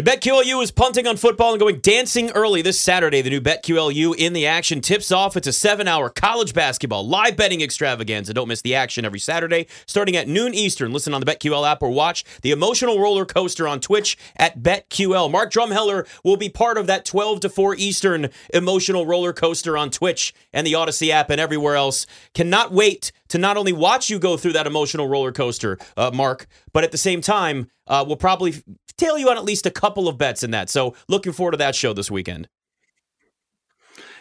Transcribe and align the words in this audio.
And 0.00 0.08
BetQLU 0.08 0.62
is 0.62 0.70
punting 0.70 1.06
on 1.06 1.18
football 1.18 1.50
and 1.50 1.60
going 1.60 1.80
dancing 1.80 2.30
early 2.30 2.62
this 2.62 2.80
Saturday. 2.80 3.20
The 3.20 3.28
new 3.28 3.40
BetQLU 3.42 4.16
in 4.16 4.32
the 4.32 4.46
action 4.46 4.80
tips 4.80 5.12
off. 5.12 5.36
It's 5.36 5.46
a 5.46 5.52
seven 5.52 5.86
hour 5.86 6.08
college 6.08 6.54
basketball 6.54 7.06
live 7.06 7.36
betting 7.36 7.60
extravaganza. 7.60 8.32
Don't 8.32 8.48
miss 8.48 8.62
the 8.62 8.74
action 8.74 9.04
every 9.04 9.18
Saturday 9.18 9.66
starting 9.84 10.16
at 10.16 10.26
noon 10.26 10.54
Eastern. 10.54 10.94
Listen 10.94 11.12
on 11.12 11.20
the 11.20 11.26
BetQL 11.26 11.70
app 11.70 11.82
or 11.82 11.90
watch 11.90 12.24
the 12.40 12.50
emotional 12.50 12.98
roller 12.98 13.26
coaster 13.26 13.68
on 13.68 13.78
Twitch 13.78 14.16
at 14.36 14.62
BetQL. 14.62 15.30
Mark 15.30 15.52
Drumheller 15.52 16.08
will 16.24 16.38
be 16.38 16.48
part 16.48 16.78
of 16.78 16.86
that 16.86 17.04
12 17.04 17.40
to 17.40 17.50
4 17.50 17.74
Eastern 17.74 18.30
emotional 18.54 19.04
roller 19.04 19.34
coaster 19.34 19.76
on 19.76 19.90
Twitch 19.90 20.32
and 20.50 20.66
the 20.66 20.72
Audacy 20.72 21.10
app 21.10 21.28
and 21.28 21.38
everywhere 21.38 21.76
else. 21.76 22.06
Cannot 22.32 22.72
wait 22.72 23.12
to 23.28 23.36
not 23.36 23.58
only 23.58 23.74
watch 23.74 24.08
you 24.08 24.18
go 24.18 24.38
through 24.38 24.54
that 24.54 24.66
emotional 24.66 25.08
roller 25.08 25.30
coaster, 25.30 25.76
uh, 25.98 26.10
Mark, 26.10 26.46
but 26.72 26.84
at 26.84 26.90
the 26.90 26.96
same 26.96 27.20
time, 27.20 27.70
uh, 27.86 28.04
we'll 28.06 28.16
probably 28.16 28.62
tail 29.00 29.18
you 29.18 29.30
on 29.30 29.36
at 29.36 29.44
least 29.44 29.66
a 29.66 29.70
couple 29.70 30.08
of 30.08 30.18
bets 30.18 30.42
in 30.42 30.50
that. 30.52 30.70
So 30.70 30.94
looking 31.08 31.32
forward 31.32 31.52
to 31.52 31.58
that 31.58 31.74
show 31.74 31.92
this 31.92 32.10
weekend. 32.10 32.48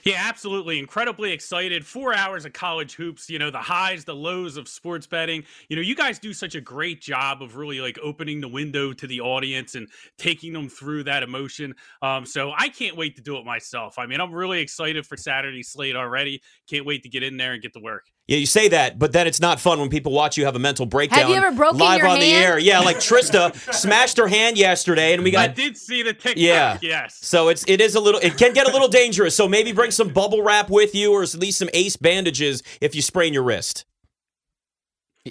Yeah, 0.05 0.15
absolutely. 0.17 0.79
Incredibly 0.79 1.31
excited. 1.31 1.85
Four 1.85 2.15
hours 2.15 2.45
of 2.45 2.53
college 2.53 2.93
hoops, 2.93 3.29
you 3.29 3.37
know, 3.37 3.51
the 3.51 3.59
highs, 3.59 4.05
the 4.05 4.15
lows 4.15 4.55
of 4.55 4.67
sports 4.67 5.05
betting. 5.05 5.43
You 5.67 5.75
know, 5.75 5.81
you 5.81 5.95
guys 5.95 6.19
do 6.19 6.33
such 6.33 6.55
a 6.55 6.61
great 6.61 7.01
job 7.01 7.41
of 7.41 7.57
really 7.57 7.81
like 7.81 7.99
opening 8.01 8.39
the 8.39 8.47
window 8.47 8.93
to 8.93 9.07
the 9.07 9.19
audience 9.19 9.75
and 9.75 9.89
taking 10.17 10.53
them 10.53 10.69
through 10.69 11.03
that 11.03 11.21
emotion. 11.21 11.75
Um, 12.01 12.25
so 12.25 12.53
I 12.57 12.69
can't 12.69 12.95
wait 12.95 13.17
to 13.17 13.21
do 13.21 13.37
it 13.37 13.45
myself. 13.45 13.99
I 13.99 14.05
mean, 14.05 14.21
I'm 14.21 14.33
really 14.33 14.61
excited 14.61 15.05
for 15.05 15.17
Saturday 15.17 15.63
slate 15.63 15.97
already. 15.97 16.41
Can't 16.69 16.85
wait 16.85 17.03
to 17.03 17.09
get 17.09 17.23
in 17.23 17.35
there 17.35 17.51
and 17.51 17.61
get 17.61 17.73
to 17.73 17.81
work. 17.81 18.05
Yeah, 18.29 18.37
you 18.37 18.45
say 18.45 18.67
that, 18.67 18.99
but 18.99 19.11
then 19.11 19.25
it's 19.25 19.41
not 19.41 19.59
fun 19.59 19.79
when 19.79 19.89
people 19.89 20.11
watch 20.11 20.37
you 20.37 20.45
have 20.45 20.55
a 20.55 20.59
mental 20.59 20.85
breakdown. 20.85 21.21
Have 21.21 21.29
you 21.29 21.35
ever 21.35 21.51
broken 21.51 21.79
live 21.79 21.97
your 21.97 22.07
on 22.07 22.19
the 22.19 22.31
air? 22.31 22.59
Yeah, 22.59 22.77
like 22.77 22.97
Trista 22.97 23.55
smashed 23.73 24.17
her 24.17 24.27
hand 24.27 24.55
yesterday, 24.55 25.15
and 25.15 25.23
we 25.23 25.31
got. 25.31 25.49
I 25.49 25.51
did 25.51 25.75
see 25.75 26.03
the 26.03 26.13
TikTok. 26.13 26.37
Yeah. 26.37 26.77
Yes. 26.79 27.17
So 27.25 27.47
it's 27.47 27.65
it 27.67 27.81
is 27.81 27.95
a 27.95 27.99
little 27.99 28.19
it 28.21 28.37
can 28.37 28.53
get 28.53 28.69
a 28.69 28.71
little 28.71 28.87
dangerous. 28.87 29.35
So 29.35 29.47
maybe 29.47 29.71
bring 29.71 29.89
some 29.89 30.09
bubble 30.09 30.43
wrap 30.43 30.69
with 30.69 30.93
you 30.93 31.11
or 31.11 31.23
at 31.23 31.33
least 31.33 31.57
some 31.57 31.71
ace 31.73 31.95
bandages 31.95 32.61
if 32.81 32.93
you 32.93 33.01
sprain 33.01 33.33
your 33.33 33.41
wrist. 33.41 33.85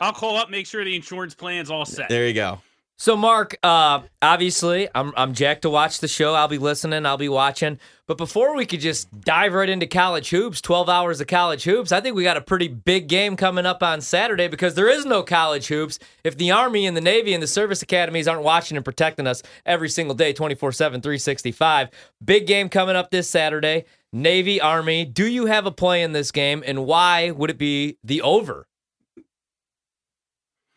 I'll 0.00 0.12
call 0.12 0.36
up, 0.36 0.50
make 0.50 0.66
sure 0.66 0.82
the 0.84 0.96
insurance 0.96 1.36
plan's 1.36 1.70
all 1.70 1.84
set. 1.84 2.08
There 2.08 2.26
you 2.26 2.34
go. 2.34 2.60
So, 3.00 3.16
Mark, 3.16 3.56
uh, 3.62 4.00
obviously, 4.20 4.88
I'm 4.92 5.12
I'm 5.16 5.32
jacked 5.32 5.62
to 5.62 5.70
watch 5.70 6.00
the 6.00 6.08
show. 6.08 6.34
I'll 6.34 6.48
be 6.48 6.58
listening. 6.58 7.06
I'll 7.06 7.16
be 7.16 7.28
watching. 7.28 7.78
But 8.08 8.18
before 8.18 8.56
we 8.56 8.66
could 8.66 8.80
just 8.80 9.08
dive 9.20 9.52
right 9.52 9.68
into 9.68 9.86
college 9.86 10.30
hoops, 10.30 10.60
12 10.60 10.88
hours 10.88 11.20
of 11.20 11.28
college 11.28 11.62
hoops, 11.62 11.92
I 11.92 12.00
think 12.00 12.16
we 12.16 12.24
got 12.24 12.36
a 12.36 12.40
pretty 12.40 12.66
big 12.66 13.06
game 13.06 13.36
coming 13.36 13.66
up 13.66 13.84
on 13.84 14.00
Saturday 14.00 14.48
because 14.48 14.74
there 14.74 14.88
is 14.88 15.06
no 15.06 15.22
college 15.22 15.68
hoops 15.68 16.00
if 16.24 16.36
the 16.36 16.50
Army 16.50 16.86
and 16.86 16.96
the 16.96 17.00
Navy 17.00 17.34
and 17.34 17.42
the 17.42 17.46
service 17.46 17.82
academies 17.82 18.26
aren't 18.26 18.42
watching 18.42 18.76
and 18.76 18.84
protecting 18.84 19.28
us 19.28 19.44
every 19.64 19.90
single 19.90 20.16
day, 20.16 20.32
24 20.32 20.72
7, 20.72 21.00
365. 21.00 21.90
Big 22.24 22.48
game 22.48 22.68
coming 22.68 22.96
up 22.96 23.12
this 23.12 23.30
Saturday. 23.30 23.84
Navy, 24.12 24.60
Army. 24.60 25.04
Do 25.04 25.24
you 25.24 25.46
have 25.46 25.66
a 25.66 25.70
play 25.70 26.02
in 26.02 26.14
this 26.14 26.32
game, 26.32 26.64
and 26.66 26.84
why 26.84 27.30
would 27.30 27.50
it 27.50 27.58
be 27.58 27.96
the 28.02 28.22
over? 28.22 28.66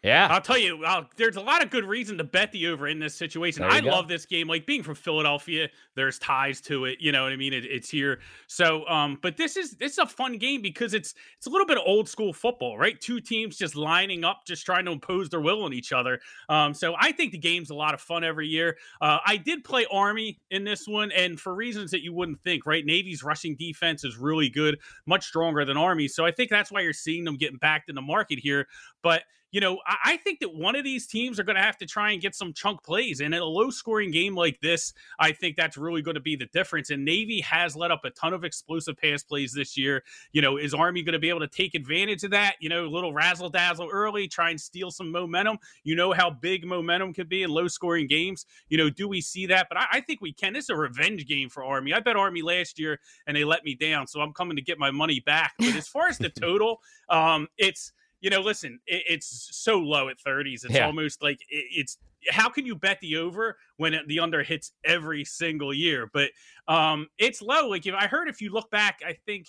Yeah. 0.03 0.27
I'll 0.31 0.41
tell 0.41 0.57
you, 0.57 0.83
i 0.83 1.05
there's 1.15 1.35
a 1.35 1.41
lot 1.41 1.63
of 1.63 1.69
good 1.69 1.85
reason 1.85 2.17
to 2.17 2.23
bet 2.23 2.51
the 2.51 2.67
over 2.67 2.87
in 2.87 2.97
this 2.97 3.13
situation. 3.13 3.63
I 3.63 3.81
go. 3.81 3.89
love 3.89 4.07
this 4.07 4.25
game. 4.25 4.47
Like 4.47 4.65
being 4.65 4.81
from 4.81 4.95
Philadelphia, 4.95 5.69
there's 5.95 6.17
ties 6.17 6.59
to 6.61 6.85
it. 6.85 6.97
You 6.99 7.11
know 7.11 7.23
what 7.23 7.31
I 7.31 7.35
mean? 7.35 7.53
It, 7.53 7.65
it's 7.65 7.87
here. 7.87 8.19
So, 8.47 8.87
um, 8.87 9.19
but 9.21 9.37
this 9.37 9.57
is 9.57 9.71
this 9.73 9.93
is 9.93 9.97
a 9.99 10.07
fun 10.07 10.39
game 10.39 10.63
because 10.63 10.95
it's 10.95 11.13
it's 11.37 11.45
a 11.45 11.51
little 11.51 11.67
bit 11.67 11.77
of 11.77 11.83
old 11.85 12.09
school 12.09 12.33
football, 12.33 12.79
right? 12.79 12.99
Two 12.99 13.19
teams 13.19 13.57
just 13.57 13.75
lining 13.75 14.23
up, 14.23 14.41
just 14.47 14.65
trying 14.65 14.85
to 14.85 14.91
impose 14.91 15.29
their 15.29 15.41
will 15.41 15.63
on 15.63 15.73
each 15.73 15.93
other. 15.93 16.19
Um, 16.49 16.73
so 16.73 16.95
I 16.99 17.11
think 17.11 17.31
the 17.31 17.37
game's 17.37 17.69
a 17.69 17.75
lot 17.75 17.93
of 17.93 18.01
fun 18.01 18.23
every 18.23 18.47
year. 18.47 18.77
Uh, 19.01 19.19
I 19.23 19.37
did 19.37 19.63
play 19.63 19.85
Army 19.91 20.39
in 20.49 20.63
this 20.63 20.87
one, 20.87 21.11
and 21.11 21.39
for 21.39 21.53
reasons 21.53 21.91
that 21.91 22.01
you 22.01 22.11
wouldn't 22.11 22.41
think, 22.41 22.65
right? 22.65 22.83
Navy's 22.83 23.23
rushing 23.23 23.55
defense 23.55 24.03
is 24.03 24.17
really 24.17 24.49
good, 24.49 24.79
much 25.05 25.27
stronger 25.27 25.63
than 25.63 25.77
Army. 25.77 26.07
So 26.07 26.25
I 26.25 26.31
think 26.31 26.49
that's 26.49 26.71
why 26.71 26.81
you're 26.81 26.91
seeing 26.91 27.23
them 27.23 27.37
getting 27.37 27.57
backed 27.57 27.89
in 27.89 27.93
the 27.93 28.01
market 28.01 28.39
here. 28.39 28.67
But 29.03 29.23
you 29.51 29.59
know, 29.59 29.79
I, 29.85 29.97
I 30.05 30.17
think 30.17 30.39
that 30.39 30.53
one 30.53 30.75
of 30.75 30.83
these 30.83 31.07
teams 31.07 31.39
are 31.39 31.43
going 31.43 31.57
to 31.57 31.61
have 31.61 31.77
to 31.79 31.85
try 31.85 32.11
and 32.11 32.21
get 32.21 32.35
some 32.35 32.53
chunk 32.53 32.83
plays. 32.83 33.19
And 33.19 33.33
in 33.33 33.41
a 33.41 33.45
low 33.45 33.69
scoring 33.69 34.11
game 34.11 34.35
like 34.35 34.59
this, 34.61 34.93
I 35.19 35.31
think 35.31 35.57
that's 35.57 35.77
really 35.77 36.01
going 36.01 36.15
to 36.15 36.21
be 36.21 36.35
the 36.35 36.45
difference. 36.47 36.89
And 36.89 37.05
Navy 37.05 37.41
has 37.41 37.75
let 37.75 37.91
up 37.91 38.05
a 38.05 38.09
ton 38.11 38.33
of 38.33 38.43
explosive 38.43 38.97
pass 38.97 39.23
plays 39.23 39.53
this 39.53 39.77
year. 39.77 40.03
You 40.31 40.41
know, 40.41 40.57
is 40.57 40.73
Army 40.73 41.03
going 41.03 41.13
to 41.13 41.19
be 41.19 41.29
able 41.29 41.41
to 41.41 41.47
take 41.47 41.75
advantage 41.75 42.23
of 42.23 42.31
that? 42.31 42.55
You 42.59 42.69
know, 42.69 42.85
a 42.85 42.87
little 42.87 43.13
razzle 43.13 43.49
dazzle 43.49 43.89
early, 43.91 44.27
try 44.27 44.49
and 44.49 44.59
steal 44.59 44.89
some 44.89 45.11
momentum. 45.11 45.57
You 45.83 45.95
know 45.95 46.13
how 46.13 46.29
big 46.29 46.65
momentum 46.65 47.13
could 47.13 47.29
be 47.29 47.43
in 47.43 47.49
low 47.49 47.67
scoring 47.67 48.07
games. 48.07 48.45
You 48.69 48.77
know, 48.77 48.89
do 48.89 49.07
we 49.07 49.21
see 49.21 49.45
that? 49.47 49.67
But 49.69 49.77
I, 49.77 49.85
I 49.93 50.01
think 50.01 50.21
we 50.21 50.33
can. 50.33 50.53
This 50.53 50.65
is 50.65 50.69
a 50.69 50.75
revenge 50.75 51.27
game 51.27 51.49
for 51.49 51.63
Army. 51.63 51.93
I 51.93 51.99
bet 51.99 52.15
Army 52.15 52.41
last 52.41 52.79
year 52.79 52.99
and 53.27 53.35
they 53.35 53.43
let 53.43 53.63
me 53.63 53.75
down. 53.75 54.07
So 54.07 54.21
I'm 54.21 54.33
coming 54.33 54.55
to 54.55 54.61
get 54.61 54.79
my 54.79 54.91
money 54.91 55.19
back. 55.19 55.53
But 55.59 55.75
as 55.75 55.87
far 55.87 56.07
as 56.07 56.17
the 56.17 56.29
total, 56.41 56.81
um, 57.09 57.47
it's 57.57 57.91
you 58.21 58.29
know, 58.29 58.39
listen, 58.41 58.79
it, 58.85 59.03
it's 59.07 59.49
so 59.51 59.79
low 59.79 60.07
at 60.09 60.17
30s. 60.25 60.63
It's 60.63 60.75
Yeah. 60.75 60.85
almost 60.85 61.21
like 61.21 61.39
it, 61.49 61.65
it's 61.71 61.97
how 62.29 62.49
can 62.49 62.65
you 62.65 62.75
bet 62.75 62.99
the 63.01 63.17
over 63.17 63.57
when 63.77 63.93
it, 63.95 64.07
the 64.07 64.19
under 64.19 64.43
hits 64.43 64.71
every 64.85 65.25
single 65.25 65.73
year? 65.73 66.09
But 66.13 66.29
um, 66.67 67.07
it's 67.17 67.41
low. 67.41 67.67
Like 67.67 67.85
if 67.87 67.95
I 67.95 68.07
heard, 68.07 68.29
if 68.29 68.41
you 68.41 68.51
look 68.51 68.69
back, 68.69 68.99
I 69.05 69.13
think 69.25 69.47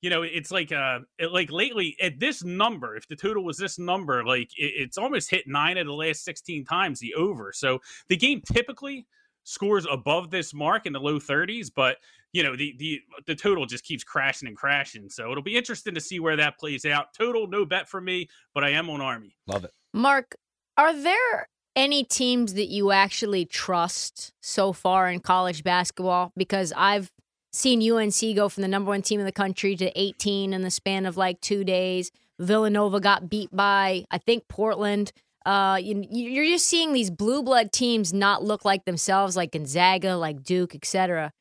you 0.00 0.10
know 0.10 0.22
it's 0.22 0.52
like 0.52 0.70
uh 0.70 1.00
it, 1.18 1.32
like 1.32 1.50
lately 1.50 1.96
at 2.00 2.18
this 2.20 2.44
number. 2.44 2.96
If 2.96 3.06
the 3.08 3.16
total 3.16 3.44
was 3.44 3.56
this 3.56 3.78
number, 3.78 4.24
like 4.24 4.50
it, 4.56 4.72
it's 4.76 4.98
almost 4.98 5.30
hit 5.30 5.44
nine 5.46 5.78
of 5.78 5.86
the 5.86 5.92
last 5.94 6.24
16 6.24 6.64
times 6.64 6.98
the 7.00 7.14
over. 7.14 7.52
So 7.52 7.78
the 8.08 8.16
game 8.16 8.42
typically 8.52 9.06
scores 9.44 9.86
above 9.90 10.30
this 10.30 10.52
mark 10.52 10.84
in 10.86 10.92
the 10.92 11.00
low 11.00 11.18
30s, 11.18 11.70
but 11.74 11.96
you 12.32 12.42
know 12.42 12.56
the 12.56 12.74
the 12.78 13.00
the 13.26 13.34
total 13.34 13.66
just 13.66 13.84
keeps 13.84 14.04
crashing 14.04 14.48
and 14.48 14.56
crashing. 14.56 15.08
So 15.08 15.30
it'll 15.30 15.42
be 15.42 15.56
interesting 15.56 15.94
to 15.94 16.00
see 16.00 16.20
where 16.20 16.36
that 16.36 16.58
plays 16.58 16.84
out. 16.84 17.14
Total 17.14 17.46
no 17.46 17.64
bet 17.64 17.88
for 17.88 18.00
me, 18.00 18.28
but 18.54 18.64
I 18.64 18.70
am 18.70 18.90
on 18.90 19.00
Army. 19.00 19.36
Love 19.46 19.64
it. 19.64 19.72
Mark, 19.94 20.36
are 20.76 20.94
there 20.94 21.48
any 21.74 22.04
teams 22.04 22.54
that 22.54 22.66
you 22.66 22.90
actually 22.90 23.44
trust 23.44 24.32
so 24.42 24.72
far 24.72 25.08
in 25.08 25.20
college 25.20 25.64
basketball? 25.64 26.32
Because 26.36 26.72
I've 26.76 27.10
seen 27.52 27.80
UNC 27.90 28.20
go 28.36 28.48
from 28.48 28.62
the 28.62 28.68
number 28.68 28.90
one 28.90 29.02
team 29.02 29.20
in 29.20 29.26
the 29.26 29.32
country 29.32 29.76
to 29.76 29.90
18 29.98 30.52
in 30.52 30.62
the 30.62 30.70
span 30.70 31.06
of 31.06 31.16
like 31.16 31.40
two 31.40 31.64
days. 31.64 32.10
Villanova 32.38 33.00
got 33.00 33.28
beat 33.28 33.54
by, 33.54 34.04
I 34.10 34.18
think, 34.18 34.46
Portland. 34.48 35.12
Uh, 35.46 35.78
you, 35.80 36.04
you're 36.10 36.44
just 36.44 36.66
seeing 36.68 36.92
these 36.92 37.10
blue 37.10 37.42
blood 37.42 37.72
teams 37.72 38.12
not 38.12 38.44
look 38.44 38.64
like 38.64 38.84
themselves, 38.84 39.36
like 39.36 39.52
Gonzaga, 39.52 40.16
like 40.16 40.42
Duke, 40.42 40.74
etc. 40.74 41.32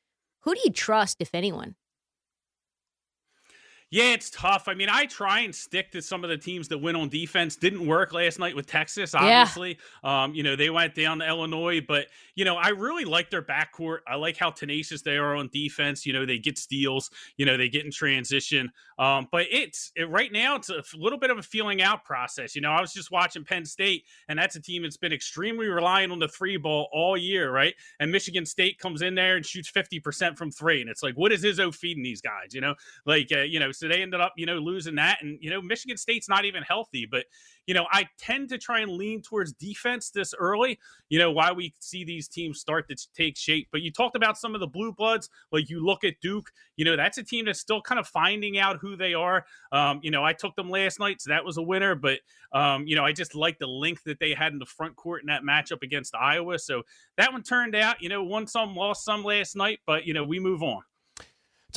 Who 0.48 0.56
do 0.56 0.62
you 0.66 0.72
trust, 0.72 1.18
if 1.20 1.36
anyone? 1.36 1.77
Yeah, 3.90 4.12
it's 4.14 4.30
tough. 4.30 4.68
I 4.68 4.74
mean, 4.74 4.90
I 4.92 5.06
try 5.06 5.42
and 5.42 5.56
stick 5.56 5.92
to 5.92 6.02
some 6.02 6.26
of 6.26 6.30
the 6.30 6.38
teams 6.38 6.68
that 6.68 6.78
win 6.78 6.98
on 6.98 7.08
defense. 7.08 7.56
Didn't 7.56 7.88
work 7.88 8.12
last 8.12 8.38
night 8.38 8.54
with 8.54 8.68
Texas, 8.68 9.16
obviously. 9.16 9.78
Um, 10.04 10.36
you 10.36 10.44
know, 10.44 10.58
they 10.58 10.70
went 10.70 10.94
down 10.94 11.20
to 11.20 11.28
Illinois, 11.28 11.80
but 11.80 12.08
you 12.36 12.44
know, 12.44 12.58
I 12.58 12.70
really 12.70 13.06
like 13.06 13.30
their 13.30 13.42
backcourt. 13.42 14.00
I 14.06 14.16
like 14.16 14.36
how 14.36 14.50
tenacious 14.50 15.04
they 15.04 15.16
are 15.16 15.36
on 15.36 15.50
defense. 15.54 16.06
You 16.06 16.12
know, 16.12 16.26
they 16.26 16.38
get 16.38 16.58
steals, 16.58 17.10
you 17.38 17.46
know, 17.46 17.56
they 17.56 17.70
get 17.70 17.86
in 17.86 17.92
transition. 17.92 18.72
Um, 19.00 19.30
but 19.32 19.46
it's 19.50 19.94
it, 19.96 20.10
right 20.10 20.34
now 20.34 20.58
it's 20.58 20.70
a 20.70 20.84
little 20.96 21.20
bit 21.20 21.30
of 21.30 21.38
a 21.38 21.44
feeling 21.44 21.82
out 21.82 22.04
process. 22.04 22.56
You 22.56 22.62
know, 22.62 22.72
I 22.72 22.82
was 22.82 22.92
just 22.92 23.10
watching 23.10 23.46
Penn 23.46 23.64
State, 23.64 24.04
and 24.28 24.38
that's 24.38 24.58
a 24.58 24.62
team 24.62 24.82
that's 24.82 24.98
been 24.98 25.14
extremely 25.14 25.68
reliant 25.68 26.12
on 26.12 26.20
the 26.20 26.28
three 26.28 26.58
ball 26.58 26.90
all 26.92 27.16
year, 27.16 27.52
right? 27.52 27.74
And 28.02 28.12
Michigan 28.12 28.46
State 28.46 28.80
comes 28.80 29.02
in 29.02 29.16
there 29.16 29.38
and 29.38 29.46
shoots 29.46 29.72
50% 29.72 30.38
from 30.38 30.52
three. 30.52 30.82
And 30.82 30.90
it's 30.90 31.04
like, 31.04 31.16
what 31.16 31.32
is 31.32 31.46
Izzo 31.46 31.74
feeding 31.74 32.04
these 32.04 32.20
guys? 32.20 32.54
You 32.54 32.60
know, 32.60 32.76
like 33.06 33.30
uh, 33.32 33.40
you 33.40 33.62
know, 33.62 33.72
So 33.78 33.88
they 33.88 34.02
ended 34.02 34.20
up, 34.20 34.34
you 34.38 34.46
know, 34.46 34.56
losing 34.56 34.96
that. 34.96 35.20
And, 35.22 35.38
you 35.42 35.50
know, 35.50 35.62
Michigan 35.62 35.98
State's 35.98 36.30
not 36.30 36.46
even 36.46 36.64
healthy. 36.64 37.08
But, 37.10 37.26
you 37.66 37.74
know, 37.74 37.86
I 37.92 38.08
tend 38.18 38.50
to 38.50 38.58
try 38.58 38.80
and 38.80 38.92
lean 38.92 39.22
towards 39.22 39.54
defense 39.54 40.10
this 40.10 40.34
early, 40.38 40.80
you 41.10 41.20
know, 41.20 41.32
why 41.32 41.52
we 41.52 41.74
see 41.80 42.04
these 42.04 42.28
teams 42.28 42.60
start 42.60 42.88
to 42.90 42.96
take 43.16 43.38
shape. 43.38 43.68
But 43.72 43.82
you 43.82 43.92
talked 43.92 44.16
about 44.16 44.38
some 44.38 44.56
of 44.56 44.62
the 44.62 44.68
blue 44.68 44.94
bloods, 44.94 45.30
like 45.52 45.70
you 45.70 45.86
look 45.86 46.04
at 46.04 46.16
Duke, 46.22 46.52
you 46.76 46.86
know, 46.86 46.96
that's 46.96 47.18
a 47.18 47.24
team 47.24 47.46
that's 47.46 47.60
still 47.60 47.82
kind 47.82 48.00
of 48.00 48.08
finding 48.08 48.58
out 48.58 48.78
who 48.80 48.96
they 48.96 49.14
are. 49.14 49.46
Um, 49.72 50.00
you 50.02 50.12
know, 50.12 50.24
I 50.24 50.34
took 50.34 50.56
them 50.56 50.70
last 50.70 51.00
night, 51.00 51.22
so 51.22 51.30
that 51.30 51.46
was 51.46 51.58
a 51.58 51.64
winner. 51.64 51.96
But, 51.96 52.20
um, 52.54 52.88
you 52.88 52.96
know, 52.96 53.04
I 53.04 53.12
just 53.12 53.36
like 53.36 53.60
the 53.60 53.68
length 53.68 54.04
that 54.06 54.20
they 54.20 54.34
had 54.34 54.54
in 54.54 54.60
the 54.60 54.66
front 54.66 54.96
court 54.96 55.22
in 55.22 55.28
that 55.28 55.44
matchup 55.44 55.84
against 55.84 56.16
Iowa. 56.16 56.60
So 56.60 56.84
that 57.18 57.32
one 57.34 57.44
turned 57.44 57.76
out, 57.76 58.02
you 58.02 58.10
know, 58.10 58.24
won 58.24 58.48
some, 58.48 58.76
lost 58.76 59.04
some 59.04 59.24
last 59.24 59.56
night, 59.56 59.80
but, 59.86 60.06
you 60.06 60.14
know, 60.14 60.24
we 60.24 60.40
move 60.40 60.64
on. 60.64 60.82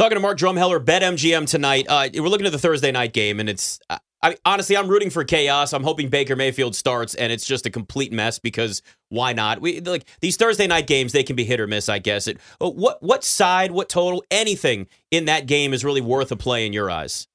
Talking 0.01 0.17
to 0.17 0.21
Mark 0.21 0.39
Drumheller, 0.39 0.83
Bet 0.83 1.03
MGM 1.03 1.47
tonight. 1.47 1.85
Uh, 1.87 2.09
we're 2.15 2.31
looking 2.31 2.47
at 2.47 2.53
the 2.53 2.59
Thursday 2.59 2.91
night 2.91 3.13
game, 3.13 3.39
and 3.39 3.51
it's 3.51 3.79
I, 4.23 4.35
honestly, 4.47 4.75
I'm 4.75 4.89
rooting 4.89 5.11
for 5.11 5.25
chaos. 5.25 5.75
I'm 5.75 5.85
hoping 5.85 6.09
Baker 6.09 6.37
Mayfield 6.37 6.75
starts, 6.75 7.15
and 7.15 7.31
it's 7.31 7.45
just 7.45 7.67
a 7.67 7.71
complete 7.71 8.11
mess 8.11 8.39
because 8.39 8.81
why 9.11 9.35
not? 9.35 9.61
We 9.61 9.79
like 9.81 10.07
these 10.23 10.39
Thursday 10.39 10.67
night 10.67 10.87
games; 10.87 11.13
they 11.13 11.23
can 11.23 11.37
be 11.37 11.45
hit 11.45 11.61
or 11.61 11.67
miss, 11.67 11.91
I 11.91 11.99
guess. 11.99 12.29
It, 12.29 12.39
what 12.61 13.03
what 13.03 13.25
side, 13.25 13.73
what 13.73 13.91
total, 13.91 14.25
anything 14.31 14.87
in 15.11 15.27
that 15.27 15.45
game 15.45 15.75
is 15.75 15.85
really 15.85 16.01
worth 16.01 16.33
a 16.33 16.37
play 16.37 16.65
in 16.65 16.73
your 16.73 16.91
eyes? 16.91 17.29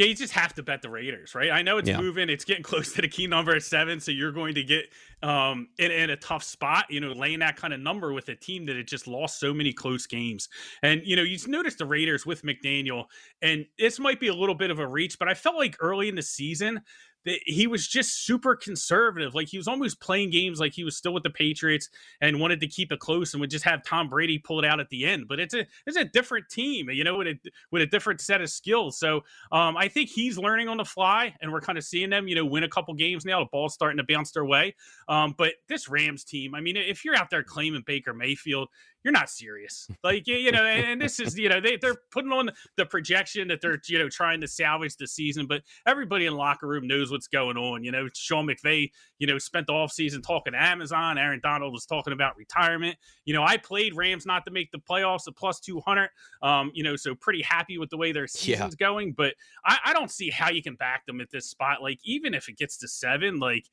Yeah, 0.00 0.06
you 0.06 0.14
just 0.14 0.32
have 0.32 0.54
to 0.54 0.62
bet 0.62 0.80
the 0.80 0.88
Raiders, 0.88 1.34
right? 1.34 1.50
I 1.50 1.60
know 1.60 1.76
it's 1.76 1.90
yeah. 1.90 2.00
moving; 2.00 2.30
it's 2.30 2.46
getting 2.46 2.62
close 2.70 2.94
to 2.94 3.02
the 3.02 3.08
key 3.08 3.26
number 3.26 3.54
at 3.54 3.62
seven, 3.62 4.00
so 4.00 4.10
you're 4.10 4.32
going 4.32 4.54
to 4.54 4.62
get 4.62 4.86
um, 5.22 5.68
in, 5.76 5.90
in 5.90 6.08
a 6.08 6.16
tough 6.16 6.42
spot. 6.42 6.86
You 6.88 7.00
know, 7.00 7.12
laying 7.12 7.40
that 7.40 7.56
kind 7.56 7.74
of 7.74 7.80
number 7.80 8.14
with 8.14 8.30
a 8.30 8.34
team 8.34 8.64
that 8.64 8.76
had 8.76 8.88
just 8.88 9.06
lost 9.06 9.38
so 9.38 9.52
many 9.52 9.74
close 9.74 10.06
games, 10.06 10.48
and 10.82 11.02
you 11.04 11.16
know, 11.16 11.22
you 11.22 11.36
notice 11.48 11.74
the 11.74 11.84
Raiders 11.84 12.24
with 12.24 12.40
McDaniel, 12.44 13.04
and 13.42 13.66
this 13.78 14.00
might 14.00 14.20
be 14.20 14.28
a 14.28 14.34
little 14.34 14.54
bit 14.54 14.70
of 14.70 14.78
a 14.78 14.86
reach, 14.86 15.18
but 15.18 15.28
I 15.28 15.34
felt 15.34 15.56
like 15.56 15.76
early 15.80 16.08
in 16.08 16.14
the 16.14 16.22
season 16.22 16.80
that 17.24 17.40
he 17.44 17.66
was 17.66 17.86
just 17.86 18.24
super 18.24 18.56
conservative. 18.56 19.34
Like 19.34 19.48
he 19.48 19.58
was 19.58 19.68
almost 19.68 20.00
playing 20.00 20.30
games 20.30 20.60
like 20.60 20.72
he 20.72 20.84
was 20.84 20.96
still 20.96 21.12
with 21.12 21.22
the 21.22 21.30
Patriots 21.30 21.88
and 22.20 22.40
wanted 22.40 22.60
to 22.60 22.66
keep 22.66 22.92
it 22.92 23.00
close 23.00 23.34
and 23.34 23.40
would 23.40 23.50
just 23.50 23.64
have 23.64 23.84
Tom 23.84 24.08
Brady 24.08 24.38
pull 24.38 24.58
it 24.58 24.64
out 24.64 24.80
at 24.80 24.88
the 24.88 25.04
end. 25.04 25.26
But 25.28 25.40
it's 25.40 25.54
a 25.54 25.66
it's 25.86 25.96
a 25.96 26.04
different 26.04 26.48
team, 26.48 26.88
you 26.90 27.04
know, 27.04 27.16
with 27.18 27.28
a 27.28 27.38
with 27.70 27.82
a 27.82 27.86
different 27.86 28.20
set 28.20 28.40
of 28.40 28.50
skills. 28.50 28.98
So 28.98 29.22
um, 29.52 29.76
I 29.76 29.88
think 29.88 30.10
he's 30.10 30.38
learning 30.38 30.68
on 30.68 30.76
the 30.76 30.84
fly, 30.84 31.34
and 31.40 31.52
we're 31.52 31.60
kind 31.60 31.78
of 31.78 31.84
seeing 31.84 32.10
them, 32.10 32.28
you 32.28 32.34
know, 32.34 32.44
win 32.44 32.64
a 32.64 32.68
couple 32.68 32.94
games 32.94 33.24
now. 33.24 33.40
The 33.40 33.48
ball's 33.50 33.74
starting 33.74 33.98
to 33.98 34.04
bounce 34.04 34.32
their 34.32 34.44
way. 34.44 34.74
Um, 35.08 35.34
but 35.36 35.54
this 35.68 35.88
Rams 35.88 36.24
team, 36.24 36.54
I 36.54 36.60
mean, 36.60 36.76
if 36.76 37.04
you're 37.04 37.16
out 37.16 37.30
there 37.30 37.42
claiming 37.42 37.82
Baker 37.86 38.14
Mayfield, 38.14 38.68
you're 39.04 39.12
not 39.12 39.30
serious. 39.30 39.88
Like 40.04 40.26
you 40.26 40.50
know, 40.52 40.64
and, 40.64 41.00
this 41.00 41.20
is 41.20 41.38
you 41.38 41.48
know 41.48 41.60
they 41.60 41.76
they're 41.76 41.96
putting 42.10 42.32
on 42.32 42.50
the 42.76 42.86
projection 42.86 43.48
that 43.48 43.60
they're 43.60 43.80
you 43.88 43.98
know 43.98 44.08
trying 44.08 44.40
to 44.40 44.48
salvage 44.48 44.96
the 44.96 45.06
season, 45.06 45.46
but 45.46 45.62
everybody 45.86 46.26
in 46.26 46.32
the 46.32 46.38
locker 46.38 46.66
room 46.66 46.86
knows 46.86 47.10
what's 47.10 47.28
going 47.28 47.56
on. 47.56 47.84
You 47.84 47.92
know, 47.92 48.08
Sean 48.14 48.46
McVay, 48.46 48.90
you 49.18 49.26
know, 49.26 49.38
spent 49.38 49.66
the 49.66 49.72
offseason 49.72 50.22
talking 50.22 50.52
to 50.52 50.62
Amazon. 50.62 51.18
Aaron 51.18 51.40
Donald 51.42 51.72
was 51.72 51.86
talking 51.86 52.12
about 52.12 52.36
retirement. 52.36 52.96
You 53.24 53.34
know, 53.34 53.42
I 53.42 53.56
played 53.56 53.94
Rams 53.94 54.26
not 54.26 54.44
to 54.46 54.50
make 54.50 54.70
the 54.70 54.78
playoffs 54.78 55.28
at 55.28 55.36
plus 55.36 55.60
two 55.60 55.80
hundred. 55.80 56.10
Um, 56.42 56.70
you 56.74 56.82
know, 56.82 56.96
so 56.96 57.14
pretty 57.14 57.42
happy 57.42 57.78
with 57.78 57.90
the 57.90 57.96
way 57.96 58.12
their 58.12 58.26
season's 58.26 58.76
yeah. 58.78 58.86
going, 58.86 59.12
but 59.12 59.34
I, 59.64 59.78
I 59.86 59.92
don't 59.92 60.10
see 60.10 60.30
how 60.30 60.50
you 60.50 60.62
can 60.62 60.74
back 60.74 61.06
them 61.06 61.20
at 61.20 61.30
this 61.30 61.46
spot. 61.46 61.82
Like 61.82 61.98
even 62.04 62.34
if 62.34 62.48
it 62.48 62.56
gets 62.56 62.78
to 62.78 62.88
seven, 62.88 63.38
like 63.38 63.66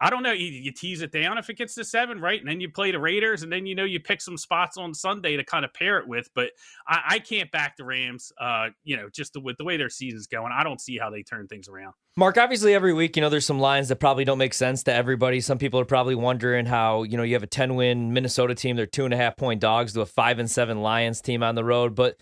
I 0.00 0.10
don't 0.10 0.22
know. 0.22 0.32
You, 0.32 0.46
you, 0.46 0.72
tease 0.72 1.00
it 1.00 1.10
down 1.10 1.38
if 1.38 1.48
it 1.48 1.56
gets 1.56 1.74
to 1.76 1.84
seven, 1.84 2.20
right? 2.20 2.38
And 2.38 2.48
then 2.48 2.60
you 2.60 2.70
play 2.70 2.92
the 2.92 2.98
Raiders, 2.98 3.42
and 3.42 3.50
then 3.50 3.64
you 3.64 3.74
know 3.74 3.84
you 3.84 3.98
pick 3.98 4.20
some 4.20 4.36
spots 4.36 4.76
on 4.76 4.92
Sunday 4.92 5.36
to 5.36 5.44
kind 5.44 5.64
of 5.64 5.72
pair 5.72 5.98
it 5.98 6.06
with. 6.06 6.28
But 6.34 6.50
I, 6.86 7.00
I 7.08 7.18
can't 7.18 7.50
back 7.50 7.76
the 7.76 7.84
Rams. 7.84 8.30
Uh, 8.38 8.68
you 8.84 8.96
know, 8.96 9.08
just 9.10 9.32
the, 9.32 9.40
with 9.40 9.56
the 9.56 9.64
way 9.64 9.78
their 9.78 9.88
season's 9.88 10.26
going, 10.26 10.52
I 10.52 10.64
don't 10.64 10.80
see 10.80 10.98
how 10.98 11.08
they 11.08 11.22
turn 11.22 11.48
things 11.48 11.68
around. 11.68 11.94
Mark, 12.18 12.36
obviously, 12.36 12.74
every 12.74 12.92
week, 12.92 13.16
you 13.16 13.22
know, 13.22 13.28
there's 13.28 13.46
some 13.46 13.58
lines 13.58 13.88
that 13.88 13.96
probably 13.96 14.24
don't 14.24 14.38
make 14.38 14.54
sense 14.54 14.82
to 14.84 14.92
everybody. 14.92 15.40
Some 15.40 15.58
people 15.58 15.80
are 15.80 15.86
probably 15.86 16.14
wondering 16.14 16.66
how, 16.66 17.02
you 17.02 17.16
know, 17.16 17.22
you 17.22 17.34
have 17.34 17.42
a 17.42 17.46
10 17.46 17.74
win 17.74 18.12
Minnesota 18.12 18.54
team, 18.54 18.76
they're 18.76 18.86
two 18.86 19.04
and 19.04 19.14
a 19.14 19.18
half 19.18 19.36
point 19.36 19.60
dogs 19.60 19.92
to 19.94 20.02
a 20.02 20.06
five 20.06 20.38
and 20.38 20.50
seven 20.50 20.80
Lions 20.82 21.20
team 21.20 21.42
on 21.42 21.54
the 21.54 21.64
road, 21.64 21.94
but 21.94 22.16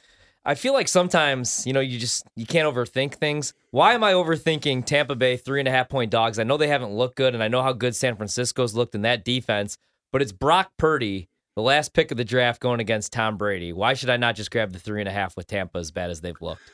I 0.47 0.55
feel 0.55 0.75
like 0.75 0.89
sometimes, 0.89 1.67
you 1.67 1.73
know, 1.73 1.81
you 1.81 1.99
just 1.99 2.27
you 2.37 2.45
can't 2.45 2.69
overthink 2.69 3.15
things. 3.15 3.55
Why 3.71 3.95
am 3.95 4.05
I 4.05 4.13
overthinking 4.13 4.85
Tampa 4.85 5.15
Bay 5.15 5.37
three 5.39 5.61
and 5.61 5.69
a 5.69 5.71
half 5.71 5.89
point 5.89 6.11
dogs? 6.11 6.39
I 6.39 6.45
know 6.45 6.57
they 6.57 6.69
haven't 6.69 6.93
looked 6.93 7.17
good, 7.17 7.35
and 7.35 7.43
I 7.43 7.49
know 7.49 7.63
how 7.63 7.73
good 7.73 7.97
San 7.97 8.17
Francisco's 8.17 8.75
looked 8.75 8.95
in 8.95 9.03
that 9.03 9.25
defense, 9.25 9.79
but 10.13 10.21
it's 10.21 10.33
Brock 10.33 10.73
Purdy, 10.79 11.29
the 11.57 11.63
last 11.63 11.95
pick 11.95 12.11
of 12.11 12.19
the 12.19 12.25
draft, 12.25 12.61
going 12.61 12.81
against 12.81 13.13
Tom 13.13 13.39
Brady. 13.39 13.73
Why 13.73 13.95
should 13.95 14.11
I 14.11 14.19
not 14.19 14.37
just 14.37 14.51
grab 14.51 14.73
the 14.73 14.79
three 14.79 15.01
and 15.01 15.09
a 15.09 15.13
half 15.13 15.35
with 15.37 15.47
Tampa 15.47 15.79
as 15.79 15.91
bad 15.91 16.11
as 16.11 16.21
they've 16.21 16.41
looked? 16.41 16.71